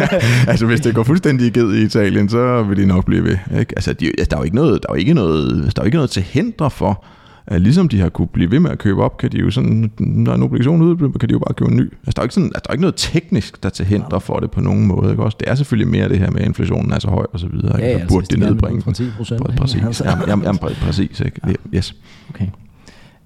[0.50, 3.38] altså hvis det går fuldstændig ged i Italien, så vil de nok blive ved.
[3.58, 3.72] Ikke?
[3.76, 5.84] Altså, de, altså, der er jo ikke noget, der er jo ikke noget, der er
[5.84, 7.04] jo ikke noget til hinder for,
[7.46, 9.90] at ligesom de har kunne blive ved med at købe op, kan de jo sådan,
[9.98, 11.82] når en obligation udløber, kan de jo bare købe en ny.
[11.82, 14.40] Altså, der er ikke, sådan, altså, der er ikke noget teknisk, der til hinder for
[14.40, 15.10] det på nogen måde.
[15.10, 15.22] Ikke?
[15.22, 17.48] Også, det er selvfølgelig mere det her med, at inflationen er så høj og så
[17.48, 17.78] videre.
[17.78, 18.82] Ja, ja, altså, burde det nedbringe.
[18.82, 19.56] Fra 10 procent.
[19.56, 19.82] Præcis.
[19.84, 20.04] Altså.
[20.04, 21.20] Jamen, jamen, jamen, præcis.
[21.20, 21.40] Ikke?
[21.46, 21.52] Ja.
[21.74, 21.94] Yes.
[22.30, 22.46] Okay.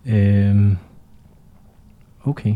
[0.06, 0.76] Øhm.
[2.24, 2.54] Okay.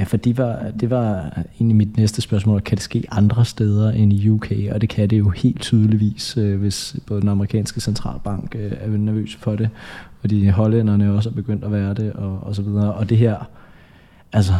[0.00, 2.60] Ja, for det var, det var egentlig mit næste spørgsmål.
[2.60, 4.52] Kan det ske andre steder end i UK?
[4.72, 8.88] Og det kan det jo helt tydeligvis, øh, hvis både den amerikanske centralbank øh, er
[8.88, 9.68] nervøs for det,
[10.22, 12.94] og de hollænderne også er begyndt at være det, og, og så videre.
[12.94, 13.36] Og det her,
[14.32, 14.52] altså,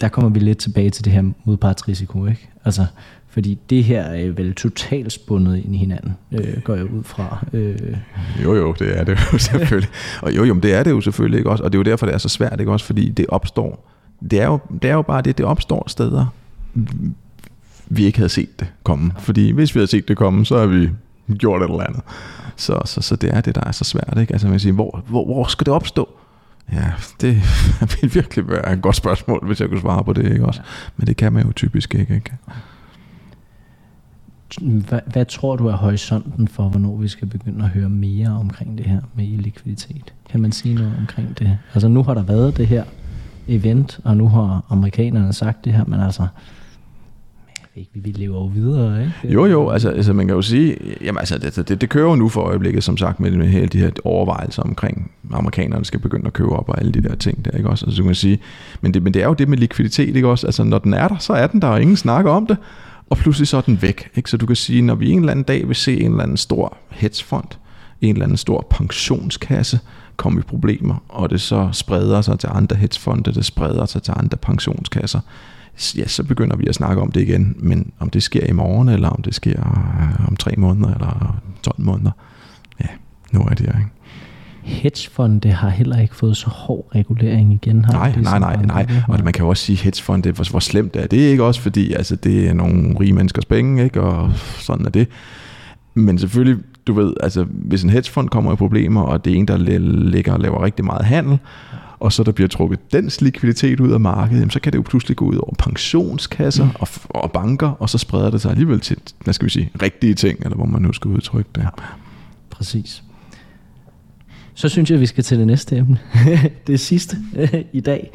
[0.00, 2.48] der kommer vi lidt tilbage til det her modpartsrisiko, ikke?
[2.64, 2.86] Altså,
[3.28, 7.46] fordi det her er vel totalt spundet ind i hinanden, øh, går jeg ud fra.
[7.52, 7.96] Øh.
[8.42, 9.90] Jo, jo, det er det jo selvfølgelig.
[10.22, 11.64] Og jo, jo, det er det jo selvfølgelig ikke også.
[11.64, 12.86] Og det er jo derfor, det er så svært, ikke også?
[12.86, 13.90] Fordi det opstår,
[14.30, 16.26] det er jo, det er jo bare det, det opstår steder,
[17.88, 19.12] vi ikke havde set det komme.
[19.18, 20.90] Fordi hvis vi havde set det komme, så har vi
[21.38, 22.02] gjort et eller andet.
[22.56, 24.18] Så, så, så det er det, der er så svært.
[24.20, 24.32] Ikke?
[24.32, 26.08] Altså, man siger, hvor, hvor, hvor skal det opstå?
[26.72, 27.34] Ja, det
[28.00, 30.32] vil virkelig være et godt spørgsmål, hvis jeg kunne svare på det.
[30.32, 30.60] Ikke også?
[30.96, 32.14] Men det kan man jo typisk ikke.
[32.14, 32.32] ikke?
[34.60, 38.78] Hvad, hvad tror du er horisonten for, hvornår vi skal begynde at høre mere omkring
[38.78, 40.14] det her med likviditet?
[40.28, 41.58] Kan man sige noget omkring det?
[41.74, 42.84] Altså nu har der været det her
[43.50, 46.26] event, og nu har amerikanerne sagt det her, men altså,
[47.76, 49.34] ikke, vi lever jo videre, ikke?
[49.34, 52.16] Jo, jo, altså, altså man kan jo sige, jamen altså, det, det, det kører jo
[52.16, 56.26] nu for øjeblikket, som sagt, med, med hele de her overvejelser omkring, amerikanerne skal begynde
[56.26, 57.86] at købe op og alle de der ting der, ikke også?
[57.86, 58.38] Altså, du kan sige,
[58.80, 60.46] men det, men det er jo det med likviditet, ikke også?
[60.46, 62.56] Altså, når den er der, så er den der, og ingen snakker om det,
[63.10, 64.30] og pludselig så er den væk, ikke?
[64.30, 66.36] Så du kan sige, når vi en eller anden dag vil se en eller anden
[66.36, 67.48] stor hedgefond,
[68.00, 69.80] en eller anden stor pensionskasse,
[70.20, 74.14] komme i problemer, og det så spreder sig til andre hedgefonde, det spreder sig til
[74.16, 75.20] andre pensionskasser,
[75.96, 77.56] ja, så begynder vi at snakke om det igen.
[77.58, 81.40] Men om det sker i morgen, eller om det sker øh, om tre måneder, eller
[81.62, 82.10] 12 måneder,
[82.80, 82.86] ja,
[83.32, 83.90] nu er det her, ikke?
[84.62, 87.84] hedgefonde har heller ikke fået så hård regulering igen.
[87.84, 88.86] Har nej, nej, nej, nej.
[89.08, 91.92] Og man kan jo også sige, hedgefonde, hvor, hvor slemt er det ikke også, fordi
[91.92, 94.00] altså, det er nogle rige menneskers penge, ikke?
[94.00, 95.08] og sådan er det.
[95.94, 99.48] Men selvfølgelig, du ved, altså, hvis en hedgefond kommer i problemer, og det er en,
[99.48, 99.56] der
[99.88, 101.38] ligger og laver rigtig meget handel,
[102.00, 105.16] og så der bliver trukket dens likviditet ud af markedet, så kan det jo pludselig
[105.16, 106.70] gå ud over pensionskasser mm.
[106.74, 110.14] og, og banker, og så spreder det sig alligevel til, hvad skal vi sige, rigtige
[110.14, 111.62] ting, eller hvor man nu skal udtrykke det.
[111.62, 111.68] Ja,
[112.50, 113.02] præcis.
[114.54, 115.98] Så synes jeg, at vi skal til det næste emne.
[116.66, 117.16] det sidste
[117.72, 118.10] i dag.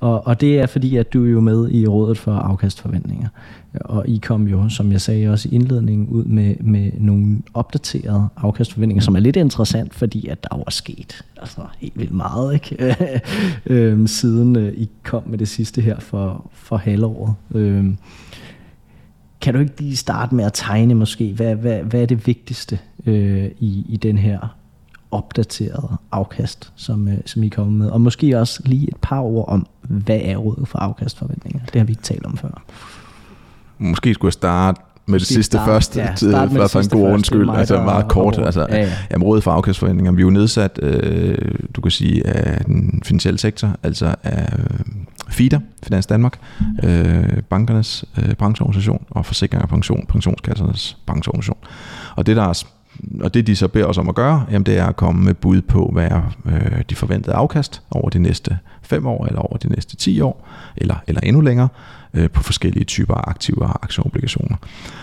[0.00, 3.28] Og, og det er fordi, at du er jo med i Rådet for Afkastforventninger.
[3.80, 8.28] Og I kom jo, som jeg sagde også i indledningen, ud med, med nogle opdaterede
[8.36, 12.96] afkastforventninger, som er lidt interessant, fordi at der var sket altså, helt vildt meget, ikke?
[13.66, 17.34] øhm, siden øh, I kom med det sidste her for, for halvåret.
[17.54, 17.98] Øhm,
[19.40, 22.78] kan du ikke lige starte med at tegne måske, hvad, hvad, hvad er det vigtigste
[23.06, 24.57] øh, i, i den her
[25.10, 27.90] opdateret afkast, som, øh, som I kommer med.
[27.90, 31.60] Og måske også lige et par ord om, hvad er rådet for afkastforventninger?
[31.72, 32.62] Det har vi ikke talt om før.
[33.78, 37.12] Måske skulle jeg starte med det sidste start, første, ja, til, for, for en god
[37.12, 38.38] undskyld, altså meget kort.
[38.38, 38.92] Altså, ja, ja.
[39.10, 41.38] Jamen, rådet for afkastforventninger, vi er jo nedsat, øh,
[41.74, 44.80] du kan sige, af den finansielle sektor, altså af øh,
[45.28, 46.38] FIDA, Finans Danmark,
[46.82, 51.58] øh, bankernes øh, brancheorganisation og forsikring og pension, pensionskassernes brancheorganisation.
[52.16, 52.62] Og det, der er
[53.20, 55.34] og det de så beder os om at gøre, jamen det er at komme med
[55.34, 59.56] bud på, hvad er øh, de forventede afkast over de næste 5 år, eller over
[59.56, 61.68] de næste 10 år, eller, eller endnu længere,
[62.14, 64.56] øh, på forskellige typer af aktiver og aktieobligationer.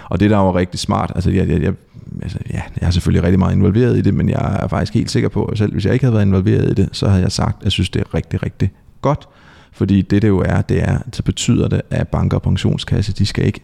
[0.10, 1.74] Og det der er jo rigtig smart, altså jeg, jeg, jeg,
[2.22, 5.12] altså, ja, jeg er selvfølgelig rigtig meget involveret i det, men jeg er faktisk helt
[5.12, 7.32] sikker på, at selv hvis jeg ikke havde været involveret i det, så havde jeg
[7.32, 8.72] sagt, at jeg synes, det er rigtig, rigtig
[9.02, 9.28] godt,
[9.72, 13.26] fordi det det jo er, det er, så betyder det, at banker og pensionskasse, de
[13.26, 13.60] skal ikke,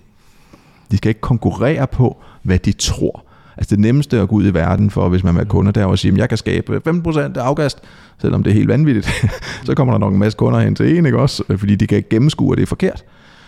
[0.92, 3.26] de skal ikke konkurrere på, hvad de tror,
[3.58, 5.99] Altså det nemmeste at gå ud i verden for, hvis man er kunder, der og
[5.99, 7.80] sige, at jeg kan skabe 15% af afkast,
[8.22, 9.12] selvom det er helt vanvittigt.
[9.66, 11.43] så kommer der nok en masse kunder hen til en, ikke også?
[11.49, 13.04] Øh, fordi de kan ikke gennemskue, at det er forkert.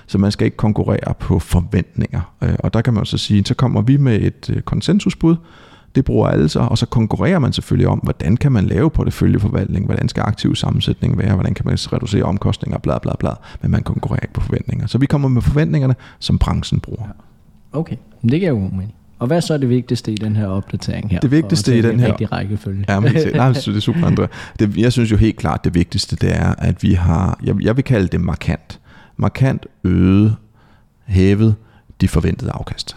[0.07, 2.21] Så man skal ikke konkurrere på forventninger.
[2.43, 5.35] Øh, og der kan man så sige, så kommer vi med et øh, konsensusbud,
[5.95, 9.85] det bruger alle sig, og så konkurrerer man selvfølgelig om, hvordan kan man lave porteføljeforvaltning,
[9.85, 13.29] hvordan skal aktiv sammensætning være, hvordan kan man reducere omkostninger, bla bla bla,
[13.61, 14.87] men man konkurrerer ikke på forventninger.
[14.87, 17.07] Så vi kommer med forventningerne, som branchen bruger.
[17.71, 18.93] Okay, det giver jo mening.
[19.23, 21.19] Og hvad er så det vigtigste i den her opdatering her?
[21.19, 22.07] Det vigtigste i den her...
[22.07, 22.85] Rigtig rækkefølge.
[22.89, 24.27] Ja, men, nej, det er super, Andre.
[24.59, 27.39] Det, jeg synes jo helt klart, det vigtigste det er, at vi har...
[27.43, 28.79] Jeg, jeg vil kalde det markant.
[29.17, 30.35] Markant øget,
[31.05, 31.55] hævet
[32.01, 32.95] de forventede afkast.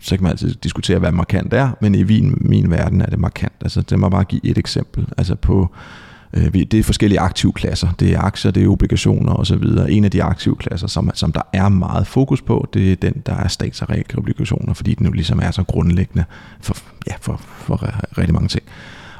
[0.00, 3.18] Så kan man altid diskutere, hvad markant er, men i min, min verden er det
[3.18, 3.52] markant.
[3.60, 5.06] Altså, det må bare give et eksempel.
[5.16, 6.05] Altså på Øh,
[6.36, 7.88] Øh, det er forskellige aktivklasser.
[8.00, 9.62] Det er aktier, det er obligationer osv.
[9.88, 13.34] En af de aktivklasser, som, som der er meget fokus på, det er den, der
[13.34, 16.24] er stats- og realkreditobligationer, fordi den jo ligesom er så grundlæggende
[16.60, 16.76] for,
[17.06, 17.80] ja, for, for
[18.18, 18.62] rigtig mange ting.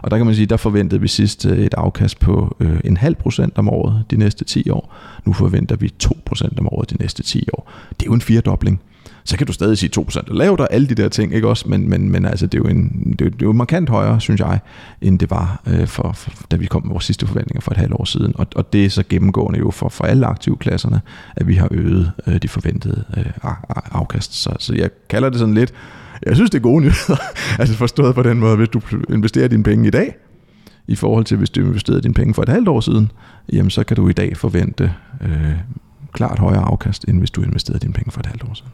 [0.03, 2.97] Og der kan man sige, der forventede vi sidst øh, et afkast på øh, en
[2.97, 4.95] halv procent om året de næste 10 år.
[5.25, 7.73] Nu forventer vi 2 procent om året de næste 10 år.
[7.91, 8.81] Det er jo en firedobling
[9.27, 11.69] så kan du stadig sige 2% er lavt og alle de der ting, ikke også?
[11.69, 14.21] Men, men, men altså, det er, jo en, det, er, det er jo markant højere,
[14.21, 14.61] synes jeg,
[15.01, 17.77] end det var, øh, for, for, da vi kom med vores sidste forventninger for et
[17.77, 18.33] halvt år siden.
[18.35, 21.01] Og, og det er så gennemgående jo for, for alle aktivklasserne,
[21.37, 23.27] at vi har øget øh, de forventede øh,
[23.93, 24.35] afkast.
[24.35, 25.73] Så, så jeg kalder det sådan lidt,
[26.27, 27.17] jeg synes, det er gode nyheder.
[27.61, 30.17] altså forstået på den måde, hvis du investerer dine penge i dag,
[30.89, 33.11] i forhold til hvis du investerede dine penge for et halvt år siden,
[33.53, 35.53] jamen så kan du i dag forvente øh,
[36.13, 38.71] klart højere afkast, end hvis du investerede dine penge for et halvt år siden.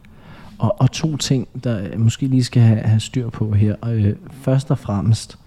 [0.62, 3.74] Og, og to ting, der jeg måske lige skal have, have styr på her.
[3.88, 5.38] Øh, først og fremmest,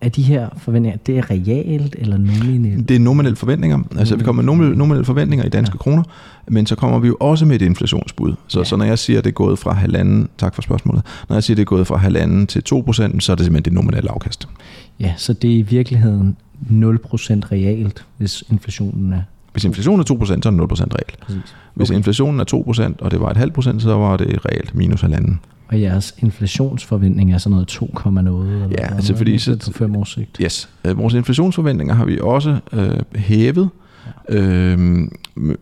[0.00, 2.88] er de her forventninger, det er realt eller nominelt?
[2.88, 3.78] Det er nominelle forventninger.
[3.98, 5.78] Altså, vi kommer med nominelle, nominelle forventninger i danske ja.
[5.78, 6.02] kroner,
[6.48, 8.34] men så kommer vi jo også med et inflationsbud.
[8.46, 8.64] Så, ja.
[8.64, 11.42] så når jeg siger, at det er gået fra halvanden, tak for spørgsmålet, når jeg
[11.44, 13.72] siger, at det er gået fra halvanden til 2 procent, så er det simpelthen det
[13.72, 14.48] nominelle afkast.
[15.00, 16.36] Ja, så det er i virkeligheden
[16.70, 19.22] 0 procent realt, hvis inflationen er
[19.52, 21.20] hvis inflationen er 2%, så er det 0% realt.
[21.20, 21.56] Præcis.
[21.74, 21.96] Hvis okay.
[21.96, 22.44] inflationen er
[22.98, 25.40] 2%, og det var et halvt procent, så var det realt minus halvanden.
[25.68, 27.90] Og jeres inflationsforventning er sådan noget 2,
[28.22, 28.52] noget?
[28.52, 29.38] Eller ja, altså fordi...
[29.38, 30.36] Så, på fem års sigt.
[30.42, 30.68] Yes.
[30.84, 33.68] Øh, vores inflationsforventninger har vi også øh, hævet.
[34.28, 34.36] Ja.
[34.36, 35.12] Øhm,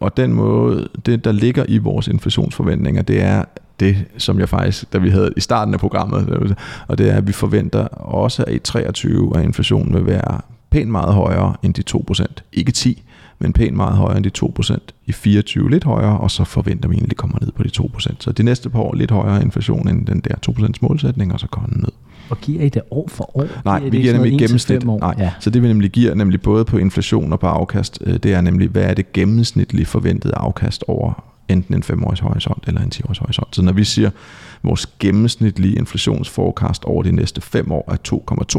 [0.01, 3.45] og den måde, det der ligger i vores inflationsforventninger, det er
[3.81, 6.57] det, som jeg faktisk, da vi havde i starten af programmet,
[6.89, 10.91] og det er, at vi forventer også, at i 23, at inflationen vil være pænt
[10.91, 11.83] meget højere end de
[12.21, 12.25] 2%.
[12.53, 13.03] Ikke 10,
[13.41, 14.31] men pænt meget højere end de
[14.75, 14.79] 2%.
[15.07, 17.71] I 24 lidt højere, og så forventer vi egentlig, at det kommer ned på de
[17.79, 18.15] 2%.
[18.19, 21.47] Så de næste par år lidt højere inflation end den der 2% målsætning, og så
[21.47, 21.93] kommer den ned.
[22.31, 23.47] Og giver I det år for år?
[23.65, 24.85] Nej, vi giver nemlig gennemsnit.
[24.85, 25.33] Nej, ja.
[25.41, 28.41] Så det vi nemlig giver, nemlig både på inflation og på afkast, øh, det er
[28.41, 33.19] nemlig, hvad er det gennemsnitlige forventede afkast over enten en 5-års horisont eller en 10-års
[33.19, 33.57] horisont.
[33.57, 34.15] Så når vi siger, at
[34.63, 37.97] vores gennemsnitlige inflationsforecast over de næste 5 år er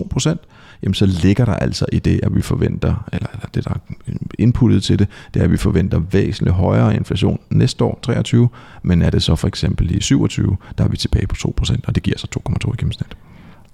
[0.01, 0.41] 2,2 procent,
[0.84, 3.79] jamen så ligger der altså i det, at vi forventer, eller, det der er
[4.39, 8.49] inputtet til det, det er, at vi forventer væsentligt højere inflation næste år, 23,
[8.84, 11.95] men er det så for eksempel i 27, der er vi tilbage på 2%, og
[11.95, 13.17] det giver så 2,2 i gennemsnit.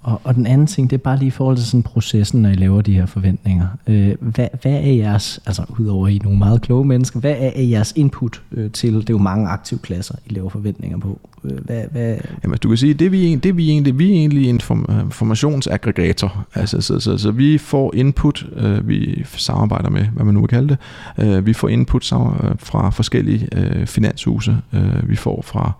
[0.08, 2.50] Og, og den anden ting, det er bare lige i forhold til sådan processen, når
[2.50, 3.68] I laver de her forventninger.
[3.88, 7.94] Øh, hvad, hvad er jeres, altså udover I nogle meget kloge mennesker, hvad er jeres
[7.96, 11.20] input øh, til, det er jo mange aktive klasser, I laver forventninger på.
[11.44, 12.18] Øh, hvad, hvad?
[12.44, 16.28] Jamen, du kan sige, det vi, det vi egentlig, vi er egentlig en informationsaggregator.
[16.28, 20.40] Øh, altså, så, så, så, vi får input, øh, vi samarbejder med, hvad man nu
[20.40, 20.78] vil kalde det.
[21.26, 22.20] Øh, vi får input øh,
[22.60, 24.58] fra forskellige øh, finanshuse.
[24.74, 25.72] Øh, vi får fra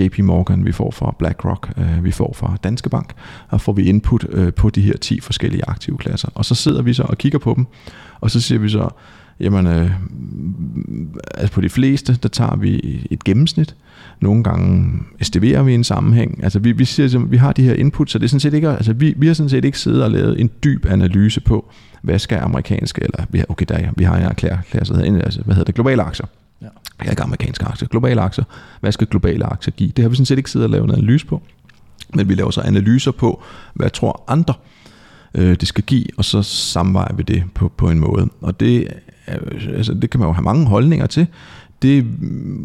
[0.00, 3.12] JP Morgan, vi får fra BlackRock, øh, vi får fra Danske Bank,
[3.48, 6.28] og får vi input øh, på de her 10 forskellige aktive klasser.
[6.34, 7.66] Og så sidder vi så og kigger på dem,
[8.20, 8.88] og så siger vi så,
[9.40, 9.90] jamen, øh,
[11.34, 13.76] altså på de fleste, der tager vi et gennemsnit,
[14.20, 16.44] nogle gange estiverer vi en sammenhæng.
[16.44, 18.68] Altså vi, vi, siger, vi har de her input, så det er sådan set ikke,
[18.68, 21.70] altså vi, vi har sådan set ikke siddet og lavet en dyb analyse på,
[22.02, 24.78] hvad skal amerikanske, eller okay, der, vi har en erklærelse,
[25.24, 26.26] altså, hvad hedder det, globale aktier.
[27.04, 27.10] Ja.
[27.10, 28.44] Ikke amerikanske aktier, globale aktier.
[28.80, 29.92] Hvad skal globale aktier give?
[29.96, 31.42] Det har vi sådan set ikke siddet og lavet en analyse på.
[32.14, 33.42] Men vi laver så analyser på,
[33.74, 34.54] hvad tror andre,
[35.34, 38.28] øh, det skal give, og så samvejer vi det på, på en måde.
[38.40, 38.88] Og det,
[39.74, 41.26] altså, det kan man jo have mange holdninger til.
[41.82, 42.02] Det er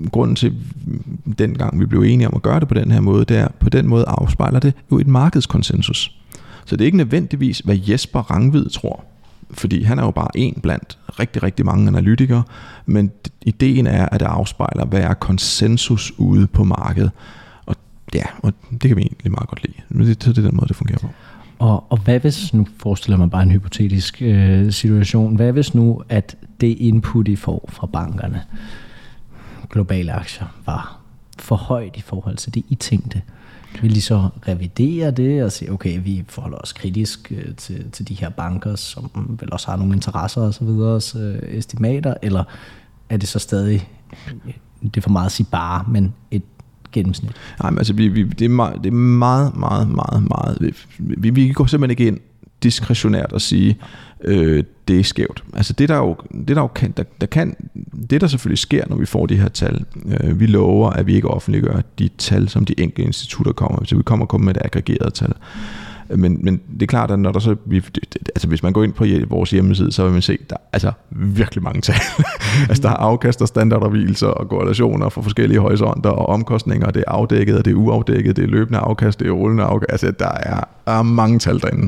[0.09, 0.55] grunden til,
[1.37, 3.69] dengang vi blev enige om at gøre det på den her måde, det er, på
[3.69, 6.11] den måde afspejler det jo et markedskonsensus.
[6.65, 9.05] Så det er ikke nødvendigvis, hvad Jesper Rangvid tror
[9.51, 12.43] fordi han er jo bare en blandt rigtig, rigtig mange analytikere,
[12.85, 17.11] men ideen er, at det afspejler, hvad er konsensus ude på markedet.
[17.65, 17.75] Og
[18.13, 19.77] ja, og det kan vi egentlig meget godt lide.
[19.89, 21.07] Men det, det er den måde, det fungerer på.
[21.59, 26.01] Og, og hvad hvis, nu forestiller man bare en hypotetisk øh, situation, hvad hvis nu,
[26.09, 28.41] at det input, I får fra bankerne,
[29.69, 30.99] globale aktier, var
[31.39, 33.21] for højt i forhold til det, I tænkte?
[33.81, 38.07] Vil de så revidere det og sige, okay, vi forholder os kritisk øh, til, til
[38.07, 42.43] de her banker, som vel også har nogle interesser og så videre, øh, estimater, eller
[43.09, 43.89] er det så stadig,
[44.45, 44.53] øh,
[44.83, 46.43] det er for meget at sige bare, men et
[46.91, 47.31] gennemsnit?
[47.61, 51.29] Nej, men altså, vi, vi, det, er meget, det er meget, meget, meget, meget, vi,
[51.29, 52.19] vi går simpelthen ikke ind
[52.63, 53.77] diskretionært at sige,
[54.21, 55.43] øh, det er skævt.
[55.53, 56.15] Altså det der jo,
[56.47, 57.55] det der jo kan, der, der kan,
[58.09, 61.15] det der selvfølgelig sker, når vi får de her tal, øh, vi lover, at vi
[61.15, 64.55] ikke offentliggør de tal, som de enkelte institutter kommer, så vi kommer kun komme med
[64.55, 65.33] et aggregeret tal.
[66.09, 67.83] Men, men det er klart, at når der så, vi,
[68.35, 70.91] altså hvis man går ind på vores hjemmeside, så vil man se, der er altså
[71.11, 71.95] virkelig mange tal.
[72.69, 77.11] altså der er afkast og standardopvielser og korrelationer for forskellige horisonter og omkostninger, det er
[77.11, 80.31] afdækket og det er uafdækket, det er løbende afkast, det er rullende afkast, altså der
[80.31, 81.87] er, er mange tal derinde.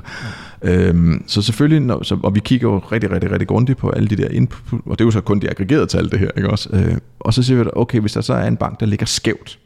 [0.62, 4.08] Øhm, så selvfølgelig, når, så, og vi kigger jo rigtig, rigtig, rigtig grundigt på alle
[4.08, 6.50] de der input, og det er jo så kun de aggregerede tal, det her, ikke
[6.50, 6.70] også?
[6.74, 9.60] Øh, og så siger vi, okay, hvis der så er en bank, der ligger skævt,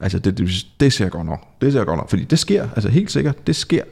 [0.00, 2.88] altså det, det, det ser godt nok, det ser godt nok, fordi det sker, altså
[2.88, 3.82] helt sikkert, det sker.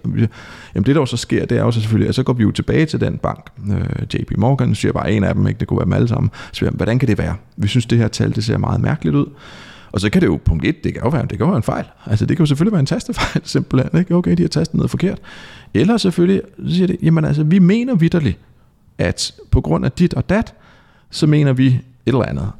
[0.74, 2.50] Jamen det der også sker, det er jo så selvfølgelig, at så går vi jo
[2.50, 5.78] tilbage til den bank, øh, JP Morgan, siger bare en af dem, ikke, det kunne
[5.78, 7.36] være dem alle sammen, så siger, hvordan kan det være?
[7.56, 9.26] Vi synes, det her tal, det ser meget mærkeligt ud.
[9.92, 11.56] Og så kan det jo, punkt 1, det kan jo være, det kan jo være
[11.56, 11.84] en fejl.
[12.06, 14.00] Altså det kan jo selvfølgelig være en tastefejl, simpelthen.
[14.00, 14.14] Ikke?
[14.14, 15.18] Okay, de har tastet noget forkert.
[15.74, 18.38] Eller selvfølgelig, så siger det, jamen altså, vi mener vidderligt,
[18.98, 20.54] at på grund af dit og dat,
[21.10, 22.50] så mener vi et eller andet.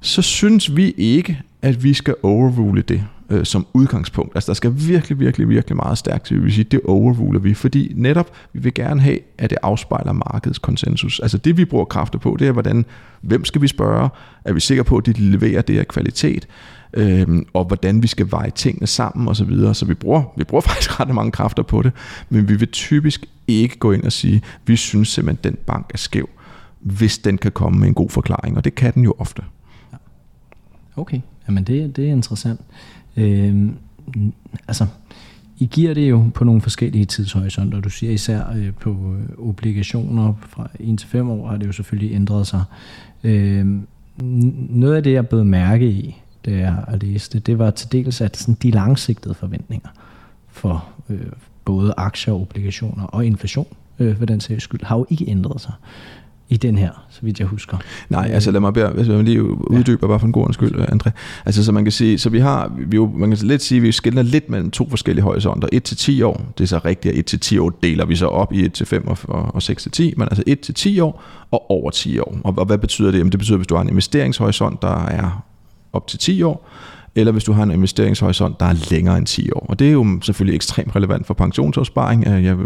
[0.00, 3.02] Så synes vi ikke, at vi skal overrule det.
[3.30, 4.32] øh, som udgangspunkt.
[4.34, 7.54] Altså der skal virkelig, virkelig, virkelig meget stærkt til, vi vil sige, det overruler vi,
[7.54, 11.20] fordi netop vi vil gerne have, at det afspejler markedets konsensus.
[11.20, 12.84] Altså det vi bruger kræfter på, det er, hvordan,
[13.20, 14.08] hvem skal vi spørge?
[14.44, 16.48] Er vi sikre på, at de leverer det her kvalitet?
[16.96, 19.34] øh, og hvordan vi skal veje tingene sammen osv.
[19.34, 19.74] Så, videre.
[19.74, 21.92] så vi bruger, vi bruger faktisk ret mange kræfter på det,
[22.28, 25.90] men vi vil typisk ikke gå ind og sige, vi synes simpelthen, at den bank
[25.94, 26.28] er skæv,
[26.80, 29.42] hvis den kan komme med en god forklaring, og det kan den jo ofte.
[30.96, 32.60] Okay, jamen det, det er interessant.
[33.16, 33.74] Øhm,
[34.68, 34.86] altså,
[35.58, 37.80] I giver det jo på nogle forskellige tidshorisonter.
[37.80, 41.72] Du siger især øh, på øh, obligationer fra 1 til 5 år har det jo
[41.72, 42.64] selvfølgelig ændret sig.
[43.24, 43.86] Øhm,
[44.70, 46.16] noget af det, jeg blev mærke i,
[46.46, 49.88] da jeg læste, det, det var til dels at sådan de langsigtede forventninger
[50.48, 51.26] for øh,
[51.64, 53.66] både aktier, obligationer og inflation,
[53.98, 55.72] øh, for den sags skyld, har jo ikke ændret sig
[56.48, 57.76] i den her, så vidt jeg husker.
[58.08, 60.06] Nej, altså lad mig, bære, hvis jeg lige uddybe ja.
[60.06, 61.10] bare for en god skyld, André.
[61.44, 63.92] Altså så man kan sige, så vi har, vi jo, man kan lidt sige, vi
[63.92, 65.68] skiller lidt mellem to forskellige horisonter.
[65.72, 68.16] 1 til 10 år, det er så rigtigt, at 1 til 10 år deler vi
[68.16, 70.74] så op i 1 til 5 og, og 6 til 10, men altså 1 til
[70.74, 72.38] 10 år og over 10 år.
[72.44, 73.18] Og, og hvad betyder det?
[73.18, 75.44] Jamen det betyder, hvis du har en investeringshorisont, der er
[75.92, 76.68] op til 10 år,
[77.14, 79.66] eller hvis du har en investeringshorisont, der er længere end 10 år.
[79.68, 82.24] Og det er jo selvfølgelig ekstremt relevant for pensionsopsparing.
[82.44, 82.56] Jeg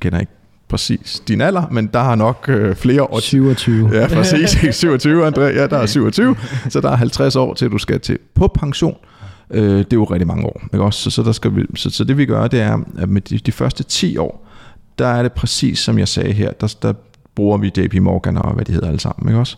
[0.00, 0.32] kender ikke
[0.68, 3.20] præcis din alder, men der har nok øh, flere år.
[3.20, 3.90] 27.
[3.92, 4.50] Ja, præcis.
[4.76, 5.40] 27, André.
[5.40, 6.36] Ja, der er 27.
[6.68, 8.96] Så der er 50 år til, du skal til på pension.
[9.50, 10.62] Øh, det er jo rigtig mange år.
[10.72, 11.00] Ikke også?
[11.00, 13.38] Så, så, der skal vi, så, så det vi gør, det er, at med de,
[13.38, 14.46] de første 10 år,
[14.98, 16.92] der er det præcis som jeg sagde her, der, der
[17.34, 19.28] bruger vi JP Morgan og hvad de hedder alle sammen.
[19.28, 19.56] Ikke også?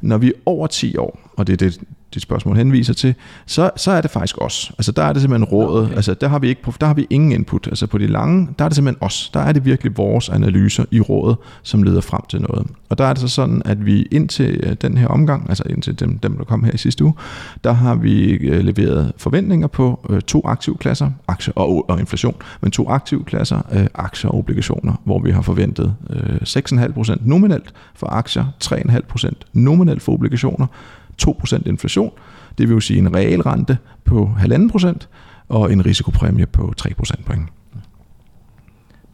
[0.00, 1.80] Når vi er over 10 år, og det er det,
[2.14, 3.14] dit spørgsmål henviser til,
[3.46, 4.72] så, så er det faktisk os.
[4.78, 5.96] Altså der er det simpelthen rådet, okay.
[5.96, 7.66] altså der har, vi ikke, der har vi ingen input.
[7.66, 9.30] Altså på de lange, der er det simpelthen os.
[9.34, 12.66] Der er det virkelig vores analyser i rådet, som leder frem til noget.
[12.88, 16.00] Og der er det så sådan, at vi indtil øh, den her omgang, altså indtil
[16.00, 17.14] dem, dem der kom her i sidste uge,
[17.64, 22.36] der har vi øh, leveret forventninger på øh, to aktive klasser, aktier og, og inflation,
[22.60, 27.72] men to aktive klasser, øh, aktier og obligationer, hvor vi har forventet øh, 6,5% nominelt
[27.94, 30.66] for aktier, 3,5% nominelt for obligationer,
[31.28, 32.10] 2% inflation,
[32.58, 34.92] det vil jo sige en realrente på 1,5%
[35.48, 37.48] og en risikopræmie på 3 procentpoint.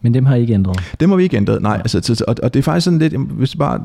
[0.02, 0.96] Men dem har I ikke ændret?
[1.00, 1.76] Dem har vi ikke ændret, nej.
[1.76, 3.82] Altså, og, og det er faktisk sådan lidt, hvis bare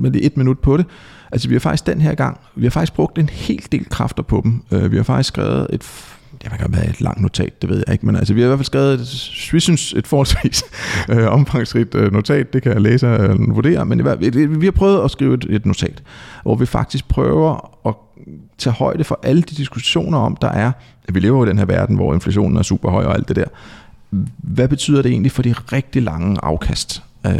[0.00, 0.86] med det et minut på det,
[1.32, 4.22] altså vi har faktisk den her gang, vi har faktisk brugt en hel del kræfter
[4.22, 4.62] på dem.
[4.72, 5.84] Øh, vi har faktisk skrevet et
[6.42, 8.48] det kan være et langt notat, det ved jeg ikke, men altså, vi har i
[8.48, 10.62] hvert fald skrevet, et, vi synes, et forholdsvis
[11.10, 13.98] øh, omfangsrigt øh, notat, det kan jeg læse og øh, vurdere, men
[14.60, 16.02] vi har prøvet at skrive et, et notat,
[16.42, 17.94] hvor vi faktisk prøver at
[18.58, 20.72] tage højde for alle de diskussioner om, der er,
[21.08, 23.36] at vi lever i den her verden, hvor inflationen er super høj og alt det
[23.36, 23.44] der.
[24.38, 27.02] Hvad betyder det egentlig for de rigtig lange afkast?
[27.26, 27.32] Øh,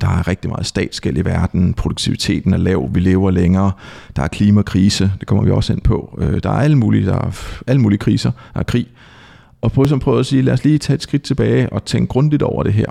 [0.00, 3.72] der er rigtig meget statsgæld i verden, produktiviteten er lav, vi lever længere,
[4.16, 6.18] der er klimakrise, det kommer vi også ind på.
[6.18, 8.86] Øh, der er alle mulige, der er alle mulige kriser, der er krig.
[9.60, 12.08] Og på som prøver at sige, lad os lige tage et skridt tilbage og tænke
[12.08, 12.86] grundigt over det her.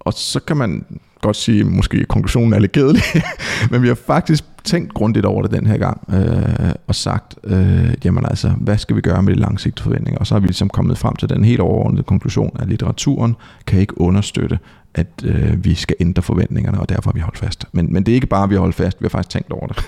[0.00, 0.84] Og så kan man
[1.20, 3.02] godt sige, måske konklusionen er lidt kedelig,
[3.70, 7.94] men vi har faktisk tænkt grundigt over det den her gang, øh, og sagt, øh,
[8.04, 10.18] jamen altså, hvad skal vi gøre med de langsigtede forventninger?
[10.18, 13.80] Og så har vi ligesom kommet frem til den helt overordnede konklusion, at litteraturen kan
[13.80, 14.58] ikke understøtte,
[14.94, 17.64] at øh, vi skal ændre forventningerne, og derfor har vi holdt fast.
[17.72, 19.52] Men, men det er ikke bare, at vi har holdt fast, vi har faktisk tænkt
[19.52, 19.84] over det.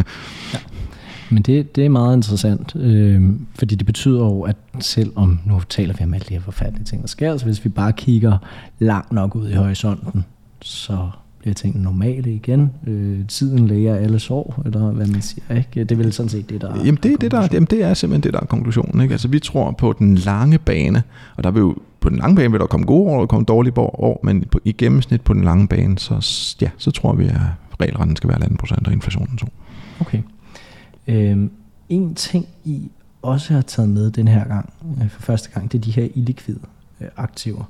[0.55, 0.59] ja.
[1.31, 3.23] Men det, det er meget interessant, øh,
[3.55, 7.03] fordi det betyder jo, at selvom nu taler vi om alle de her forfærdelige ting,
[7.03, 8.39] der sker, så hvis vi bare kigger
[8.79, 10.25] langt nok ud i horisonten,
[10.63, 12.71] så bliver tingene normale igen.
[12.87, 15.57] Øh, tiden læger alle sår, eller hvad man siger.
[15.57, 15.85] Ikke?
[15.85, 17.95] Det er vel sådan set det, der Jamen det, er det, der, jamen det er
[17.95, 19.01] simpelthen det, der er konklusionen.
[19.01, 19.13] Ikke?
[19.13, 21.03] Altså vi tror på den lange bane,
[21.37, 23.45] og der vil jo på den lange bane vil der komme gode år og komme
[23.45, 26.27] dårlige år, men på, i gennemsnit på den lange bane, så,
[26.61, 27.41] ja, så tror vi, at
[27.81, 29.47] regelrenten skal være 18% og inflationen 2.
[30.01, 30.23] Okay.
[31.09, 31.51] Øhm,
[31.89, 32.91] en ting, I
[33.23, 34.73] også har taget med den her gang,
[35.03, 36.61] øh, for første gang, det er de her illikvide
[37.01, 37.65] øh, aktiver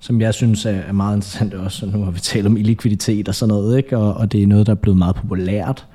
[0.00, 1.86] som jeg synes er meget interessant også.
[1.86, 3.96] Nu har vi talt om illikviditet og sådan noget, ikke?
[3.96, 5.86] Og, og det er noget, der er blevet meget populært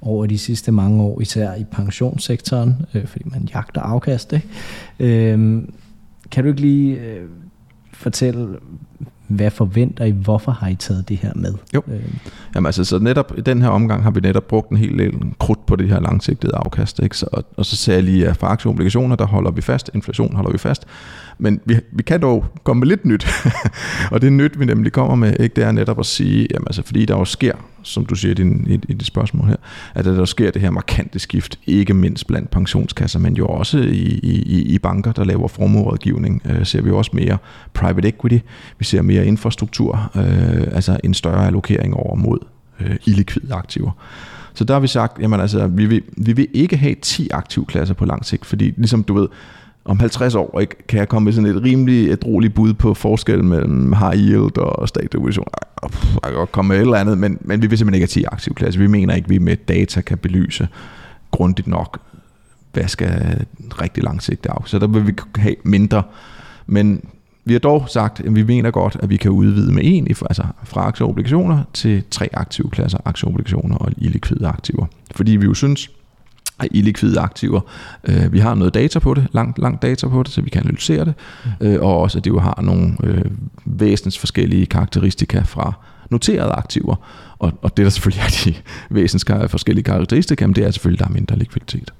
[0.00, 4.32] over de sidste mange år, især i pensionssektoren, øh, fordi man jagter afkast.
[4.32, 4.48] Ikke?
[4.98, 5.72] Øhm,
[6.30, 7.28] kan du ikke lige øh,
[7.92, 8.58] fortælle,
[9.28, 10.10] hvad forventer I?
[10.10, 11.54] Hvorfor har I taget det her med?
[11.74, 11.82] Jo.
[11.88, 12.00] Øh.
[12.54, 15.14] Jamen altså, så netop i den her omgang har vi netop brugt en hel del
[15.38, 17.00] krudt på det her langsigtede afkast.
[17.02, 17.16] Ikke?
[17.16, 20.36] Så, og, og så sagde jeg lige, at for aktieobligationer, der holder vi fast, inflation
[20.36, 20.86] holder vi fast.
[21.38, 23.26] Men vi, vi kan dog komme med lidt nyt.
[24.12, 26.82] og det nyt, vi nemlig kommer med, ikke, det er netop at sige, jamen altså,
[26.82, 27.54] fordi der jo sker,
[27.86, 29.56] som du siger i, din, i, i dit spørgsmål her,
[29.94, 34.20] at der sker det her markante skift, ikke mindst blandt pensionskasser, men jo også i,
[34.22, 37.38] i, i banker, der laver formuerådgivning, øh, ser vi også mere
[37.74, 38.38] private equity,
[38.78, 42.38] vi ser mere infrastruktur, øh, altså en større allokering over mod
[42.80, 43.90] øh, illikvide aktiver.
[44.54, 47.94] Så der har vi sagt, jamen altså, vi vil, vi vil ikke have 10 aktivklasser
[47.94, 49.28] på lang sigt, fordi ligesom du ved,
[49.86, 53.48] om 50 år ikke, kan jeg komme med sådan et rimelig ædroligt bud på forskellen
[53.48, 55.46] mellem high yield og statsobligation.
[55.82, 55.90] Jeg
[56.24, 58.24] kan godt komme med et eller andet, men, men vi vil simpelthen ikke have 10
[58.32, 58.80] aktiv klasse.
[58.80, 60.68] Vi mener ikke, at vi med data kan belyse
[61.30, 61.98] grundigt nok,
[62.72, 63.44] hvad skal
[63.82, 64.62] rigtig langsigtet af.
[64.64, 66.02] Så der vil vi have mindre.
[66.66, 67.04] Men
[67.44, 70.44] vi har dog sagt, at vi mener godt, at vi kan udvide med en, altså
[70.64, 74.86] fra aktieobligationer til tre aktive klasser, aktieobligationer og illikvide aktiver.
[75.14, 75.90] Fordi vi jo synes,
[76.60, 77.60] at illikvide aktiver,
[78.04, 80.62] øh, vi har noget data på det, langt, langt data på det, så vi kan
[80.62, 81.66] analysere det, mm.
[81.66, 83.24] øh, og også at det jo har nogle øh,
[83.64, 85.72] væsens forskellige karakteristika fra
[86.10, 86.96] noterede aktiver.
[87.38, 88.54] Og, og det der selvfølgelig er de
[88.94, 91.92] væsens forskellige karakteristika, det er selvfølgelig, at der er mindre likviditet.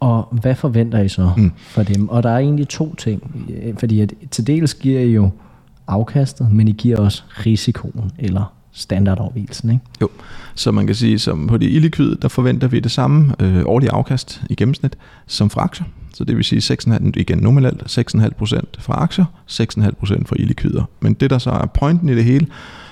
[0.00, 1.52] Og hvad forventer I så mm.
[1.58, 2.08] for dem?
[2.08, 3.46] Og der er egentlig to ting,
[3.78, 5.30] fordi at til dels giver I jo
[5.86, 9.84] afkastet, men I giver også risikoen, eller standardafvielsen, ikke?
[10.00, 10.08] Jo,
[10.54, 13.90] så man kan sige, som på det illikvide, der forventer vi det samme øh, årlige
[13.90, 15.86] afkast i gennemsnit som fra aktier.
[16.14, 20.84] Så det vil sige 6,5, igen nominelt 6,5% fra aktier, 6,5% fra illikvider.
[21.00, 22.46] Men det der så er pointen i det hele,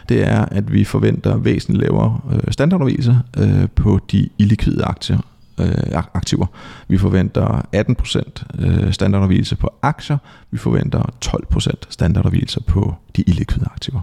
[0.08, 5.18] det er, at vi forventer væsentligt lavere øh, standardafvielser øh, på de illikvide aktier,
[5.60, 6.46] øh, aktiver.
[6.88, 10.18] Vi forventer 18% øh, standardafvielse på aktier.
[10.50, 14.00] Vi forventer 12% standardafvielser på de illikvide aktiver.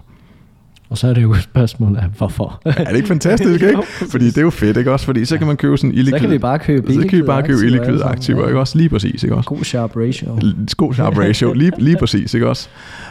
[0.88, 2.60] Og så er det jo et spørgsmål af, hvorfor?
[2.64, 3.82] er det ikke fantastisk, ikke?
[4.10, 5.06] Fordi det er jo fedt, ikke også?
[5.06, 6.18] Fordi så kan man købe sådan illikvid...
[6.18, 8.78] Så kan vi bare købe Så kan vi bare købe illikvide aktiver, ikke også?
[8.78, 9.48] Lige præcis, ikke også?
[9.48, 10.38] God sharp ratio.
[10.76, 12.68] God sharp ratio, lige, lige præcis, ikke også?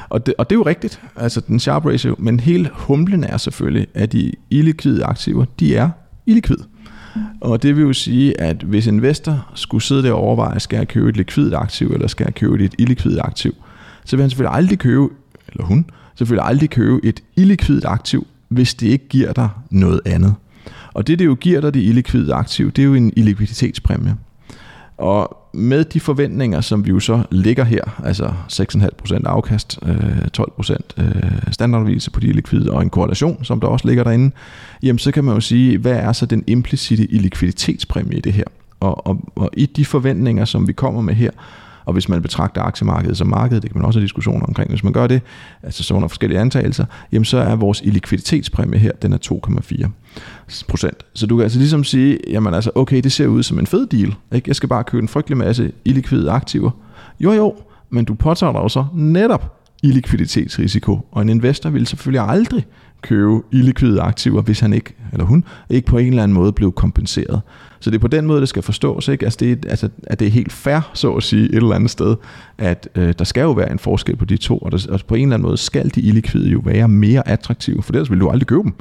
[0.09, 3.38] Og det, og det er jo rigtigt, altså den sharp ratio, men hele humlen er
[3.38, 5.89] selvfølgelig, at de illikvide aktiver, de er
[6.26, 6.63] illikvide.
[7.41, 10.88] Og det vil jo sige, at hvis investor skulle sidde der og overveje, skal jeg
[10.88, 13.55] købe et likvidt aktiv, eller skal jeg købe et illikvidt aktiv,
[14.05, 15.07] så vil han selvfølgelig aldrig købe,
[15.47, 15.86] eller hun,
[16.16, 20.36] selvfølgelig aldrig købe et illikvidt aktiv, hvis det ikke giver dig noget andet.
[20.93, 24.16] Og det, det jo giver dig, det illikvide aktiv, det er jo en illikviditetspræmie.
[24.97, 30.78] Og med de forventninger, som vi jo så ligger her, altså 6,5% afkast, øh, 12%
[30.97, 34.32] øh, standardvise på de likvide og en korrelation, som der også ligger derinde,
[34.84, 38.43] jamen så kan man jo sige, hvad er så den implicite illikviditetspræmie i det her?
[38.80, 41.32] Og, og, og i de forventninger, som vi kommer med her,
[41.86, 44.84] og hvis man betragter aktiemarkedet som marked, det kan man også have diskussioner omkring, hvis
[44.84, 45.21] man gør det,
[45.63, 49.17] altså så under forskellige antagelser, jamen så er vores illikviditetspræmie her, den er
[49.47, 49.89] 2,4
[50.67, 50.97] procent.
[51.13, 53.88] Så du kan altså ligesom sige, jamen altså, okay, det ser ud som en fed
[53.88, 54.15] deal.
[54.31, 54.47] Ikke?
[54.47, 56.71] Jeg skal bare købe en frygtelig masse illikvide aktiver.
[57.19, 57.55] Jo jo,
[57.89, 62.65] men du påtager dig jo så netop illikviditetsrisiko, og en investor vil selvfølgelig aldrig
[63.01, 66.71] købe illikvide aktiver, hvis han ikke, eller hun, ikke på en eller anden måde blev
[66.71, 67.41] kompenseret.
[67.84, 69.25] Så det er på den måde, det skal forstås, ikke?
[69.25, 71.89] Altså, det er, altså, at det er helt fair, så at sige, et eller andet
[71.89, 72.15] sted,
[72.57, 75.15] at øh, der skal jo være en forskel på de to, og, der, og på
[75.15, 78.29] en eller anden måde skal de illikvide jo være mere attraktive, for ellers vil du
[78.29, 78.73] aldrig købe dem.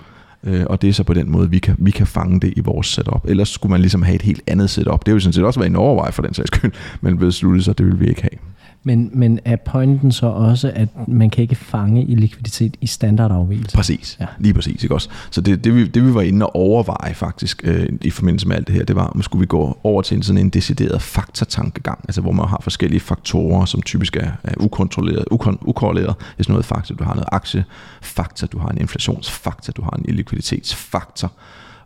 [0.45, 2.61] Øh, og det er så på den måde, vi kan, vi kan fange det i
[2.61, 3.25] vores setup.
[3.29, 5.07] Ellers skulle man ligesom have et helt andet setup.
[5.07, 7.73] Det vil sådan set også være en overvej for den sags skyld, men besluttet så
[7.73, 8.52] det vil vi ikke have.
[8.85, 13.77] Men, men er pointen så også, at man kan ikke fange i likviditet i standardafvielse?
[13.77, 14.27] Præcis, ja.
[14.39, 14.83] lige præcis.
[14.83, 15.09] Ikke også?
[15.31, 18.57] Så det, det, vi, det vi var inde og overveje faktisk øh, i forbindelse med
[18.57, 21.03] alt det her, det var, om skulle vi gå over til en sådan en decideret
[21.03, 26.15] faktortankegang, altså hvor man har forskellige faktorer, som typisk er, er ukontrolleret, ukon, ukorreleret.
[26.37, 31.33] Hvis noget faktor, du har noget aktiefaktor, du har en inflationsfaktor, du har en likviditetsfaktor,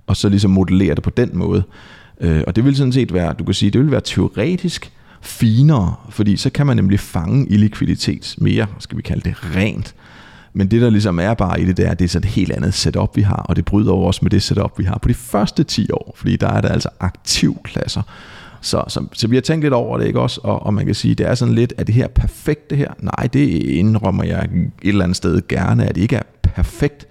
[0.07, 1.63] og så ligesom modellere det på den måde.
[2.21, 4.93] Øh, og det vil sådan set være, du kan sige, det vil være teoretisk,
[5.27, 9.95] finere, fordi så kan man nemlig fange illikviditet mere, skal vi kalde det, rent.
[10.53, 12.75] Men det der ligesom er bare i det der, det er så et helt andet
[12.75, 15.15] setup, vi har, og det bryder over også med det setup, vi har på de
[15.15, 18.03] første 10 år, fordi der er der altså aktivklasser.
[18.61, 20.41] Så, så, så vi har tænkt lidt over det, ikke også?
[20.45, 22.93] Og, og man kan sige, det er sådan lidt, er det her perfekt det her?
[23.01, 24.45] Nej, det indrømmer jeg
[24.83, 27.07] et eller andet sted gerne, at det ikke er perfekt.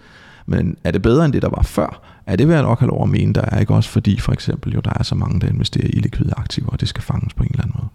[0.45, 2.01] Men er det bedre end det, der var før?
[2.26, 4.32] Er det vil jeg nok have lov at mene, der er ikke også, fordi for
[4.32, 7.34] eksempel jo, der er så mange, der investerer i likvide aktiver, og det skal fanges
[7.34, 7.89] på en eller anden måde.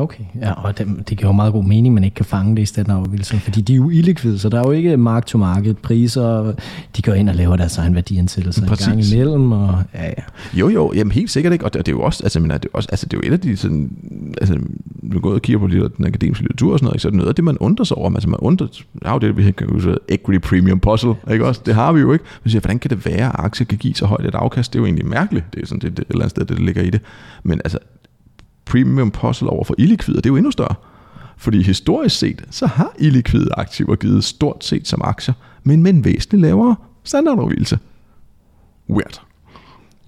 [0.00, 2.76] Okay, ja, og det, det giver jo meget god mening, man ikke kan fange det
[2.76, 6.54] i af fordi de er jo illikvide, så der er jo ikke mark-to-market priser,
[6.96, 10.22] de går ind og laver deres egen værdiansættelse en gang imellem, og ja, ja.
[10.54, 12.64] Jo, jo, jamen helt sikkert ikke, og det, det er jo også, altså, men, det
[12.64, 13.90] er også, altså, det er jo et af de sådan,
[14.40, 14.58] altså,
[15.02, 17.28] nu går og kigger på den akademiske litteratur og sådan noget, så er det noget
[17.28, 18.66] af det, man undrer sig over, altså man undrer,
[19.04, 22.24] ja, det vi kan jo equity premium puzzle, ikke også, det har vi jo ikke,
[22.44, 24.78] man siger, hvordan kan det være, at aktier kan give så højt et afkast, det
[24.78, 26.64] er jo egentlig mærkeligt, det er sådan det, det et eller andet sted, det, det
[26.64, 27.00] ligger i det,
[27.42, 27.78] men altså,
[28.70, 30.74] premium puzzle over for illikvider, det er jo endnu større.
[31.36, 36.04] Fordi historisk set, så har illikvide aktiver givet stort set som aktier, men med en
[36.04, 37.78] væsentlig lavere standardafvielse.
[38.90, 39.20] Weird.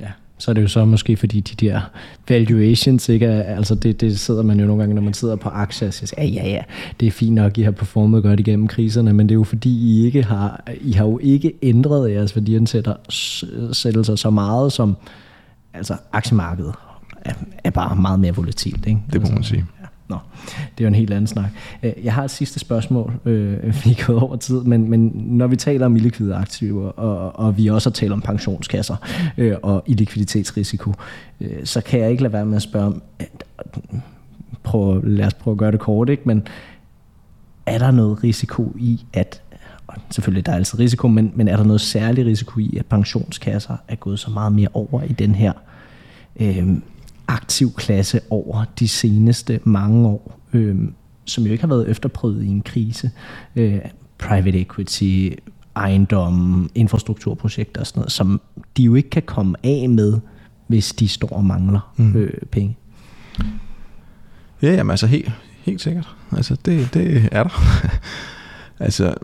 [0.00, 0.08] Ja,
[0.38, 1.80] så er det jo så måske fordi de der
[2.28, 5.48] valuations, ikke er, altså det, det sidder man jo nogle gange, når man sidder på
[5.48, 6.62] aktier og siger, ja, ja, ja,
[7.00, 9.70] det er fint nok, I har performet godt igennem kriserne, men det er jo fordi,
[9.70, 14.96] I, ikke har, I har jo ikke ændret jeres værdiansættelser så meget, som
[15.74, 16.74] altså aktiemarkedet
[17.24, 18.86] er, er bare meget mere volatilt.
[18.86, 19.00] Ikke?
[19.12, 19.64] Det må man sige.
[19.80, 19.86] Ja.
[20.08, 21.50] Nå, det er jo en helt anden snak.
[22.02, 25.56] Jeg har et sidste spørgsmål, øh, vi er gået over tid, men, men når vi
[25.56, 28.96] taler om illikvide aktiver, og, og vi også har talt om pensionskasser
[29.36, 30.94] øh, og illikviditetsrisiko,
[31.40, 33.02] øh, så kan jeg ikke lade være med at spørge om,
[34.62, 36.22] prøv, lad os prøve at gøre det kort, ikke?
[36.26, 36.42] men
[37.66, 39.42] er der noget risiko i, at
[40.10, 43.76] selvfølgelig der er altid risiko, men, men er der noget særlig risiko i, at pensionskasser
[43.88, 45.52] er gået så meget mere over i den her
[46.40, 46.68] øh,
[47.32, 50.76] aktiv klasse over de seneste mange år, øh,
[51.24, 53.10] som jo ikke har været efterprøvet i en krise.
[53.56, 53.78] Øh,
[54.18, 55.28] private equity,
[55.76, 58.40] ejendom, infrastrukturprojekter og sådan noget, som
[58.76, 60.20] de jo ikke kan komme af med,
[60.66, 62.16] hvis de står og mangler mm.
[62.16, 62.76] øh, penge.
[64.62, 65.30] Ja, jamen altså helt,
[65.62, 66.08] helt sikkert.
[66.36, 67.50] Altså det, det er der.
[68.82, 69.14] altså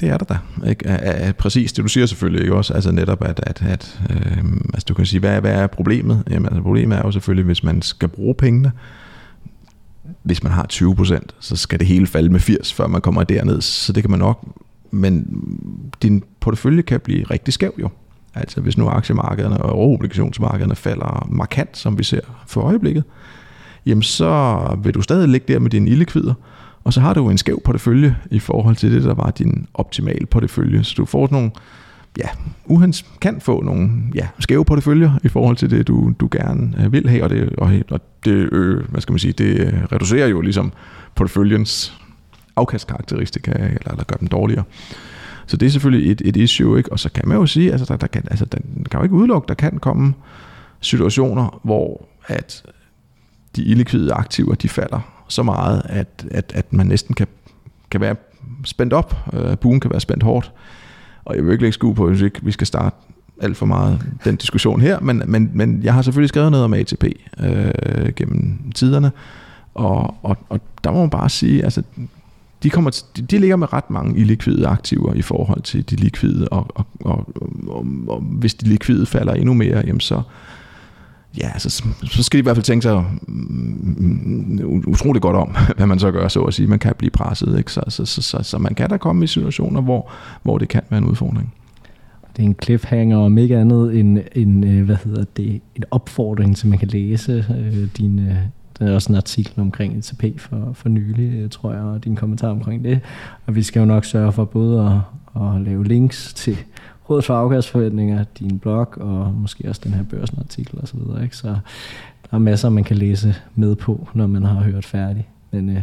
[0.00, 0.68] det er der da.
[0.68, 0.86] Ikke?
[0.86, 2.74] Er, er, præcis det du siger selvfølgelig ikke også.
[2.74, 4.44] Altså netop at, at, at øh,
[4.74, 6.22] altså du kan sige, hvad, hvad er problemet?
[6.30, 8.72] Jamen altså problemet er jo selvfølgelig, hvis man skal bruge pengene,
[10.22, 13.60] hvis man har 20%, så skal det hele falde med 80, før man kommer derned.
[13.60, 14.46] Så det kan man nok,
[14.90, 15.26] men
[16.02, 17.88] din portefølje kan blive rigtig skæv jo.
[18.34, 23.04] Altså hvis nu aktiemarkederne og obligationsmarkederne falder markant, som vi ser for øjeblikket,
[23.86, 26.34] jamen så vil du stadig ligge der med dine illikvider,
[26.84, 30.26] og så har du en skæv portefølje i forhold til det, der var din optimale
[30.26, 30.84] portefølje.
[30.84, 31.50] Så du får nogle,
[32.18, 32.28] ja,
[32.64, 36.92] uhens kan få nogle ja, skæve porteføljer i forhold til det, du, du gerne øh,
[36.92, 40.26] vil have, og det, og, og det, øh, hvad skal man sige, det øh, reducerer
[40.26, 40.72] jo ligesom
[41.14, 41.98] porteføljens
[42.56, 44.64] afkastkarakteristika, eller, eller gør dem dårligere.
[45.46, 46.92] Så det er selvfølgelig et, et issue, ikke?
[46.92, 49.14] og så kan man jo sige, altså der, der kan, altså, den kan jo ikke
[49.14, 50.14] udelukke, der kan komme
[50.80, 52.62] situationer, hvor at
[53.56, 57.26] de illikvide aktiver, de falder så meget, at, at, at man næsten kan,
[57.90, 58.16] kan være
[58.64, 59.16] spændt op.
[59.32, 60.52] Øh, uh, buen kan være spændt hårdt.
[61.24, 62.96] Og jeg vil ikke lægge skue på, hvis ikke vi skal starte
[63.42, 66.74] alt for meget den diskussion her, men, men, men jeg har selvfølgelig skrevet noget om
[66.74, 67.04] ATP
[67.40, 69.12] øh, gennem tiderne,
[69.74, 71.82] og, og, og der må man bare sige, altså
[72.62, 75.96] de, kommer til, de, de ligger med ret mange illikvide aktiver i forhold til de
[75.96, 77.28] likvide, og, og, og,
[77.68, 80.22] og, og hvis de likvide falder endnu mere, jamen så,
[81.38, 85.22] ja, altså, så, så skal de i hvert fald tænke sig mm, mm, mm, utrolig
[85.22, 86.66] godt om, hvad man så gør, så at sige.
[86.66, 87.72] Man kan blive presset, ikke?
[87.72, 90.10] Så, så, så, så, så man kan da komme i situationer, hvor,
[90.42, 91.54] hvor det kan være en udfordring.
[92.36, 96.58] Det er en cliffhanger om ikke andet end en, øh, hvad hedder det, en opfordring,
[96.58, 98.36] som man kan læse øh, dine øh,
[98.78, 102.16] der er også en artikel omkring ETP for, for nylig, øh, tror jeg, og din
[102.16, 103.00] kommentar omkring det.
[103.46, 105.02] Og vi skal jo nok sørge for både
[105.36, 106.56] at, at lave links til
[107.12, 111.22] Rådet for afgasforventninger, din blog og måske også den her børsenartikel og så videre.
[111.22, 111.36] Ikke?
[111.36, 111.46] Så
[112.22, 115.28] der er masser, man kan læse med på, når man har hørt færdig.
[115.50, 115.82] Men øh,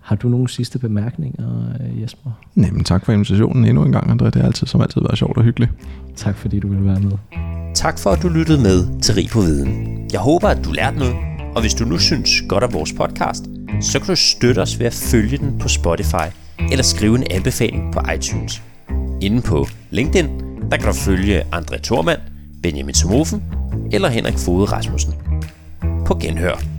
[0.00, 2.30] har du nogle sidste bemærkninger, øh, Jesper?
[2.54, 4.24] Nej, men tak for invitationen endnu en gang, André.
[4.24, 5.70] Det har altid, som altid været sjovt og hyggeligt.
[6.16, 7.12] Tak fordi du ville være med.
[7.74, 9.98] Tak for, at du lyttede med til Rig på Viden.
[10.12, 11.14] Jeg håber, at du lærte noget,
[11.54, 13.44] og hvis du nu synes godt af vores podcast,
[13.80, 16.28] så kan du støtte os ved at følge den på Spotify
[16.70, 18.62] eller skrive en anbefaling på iTunes.
[19.20, 22.20] Inde på LinkedIn der kan du følge André Thormand,
[22.62, 23.42] Benjamin Somofen
[23.92, 25.14] eller Henrik Fode Rasmussen.
[26.06, 26.77] På genhør.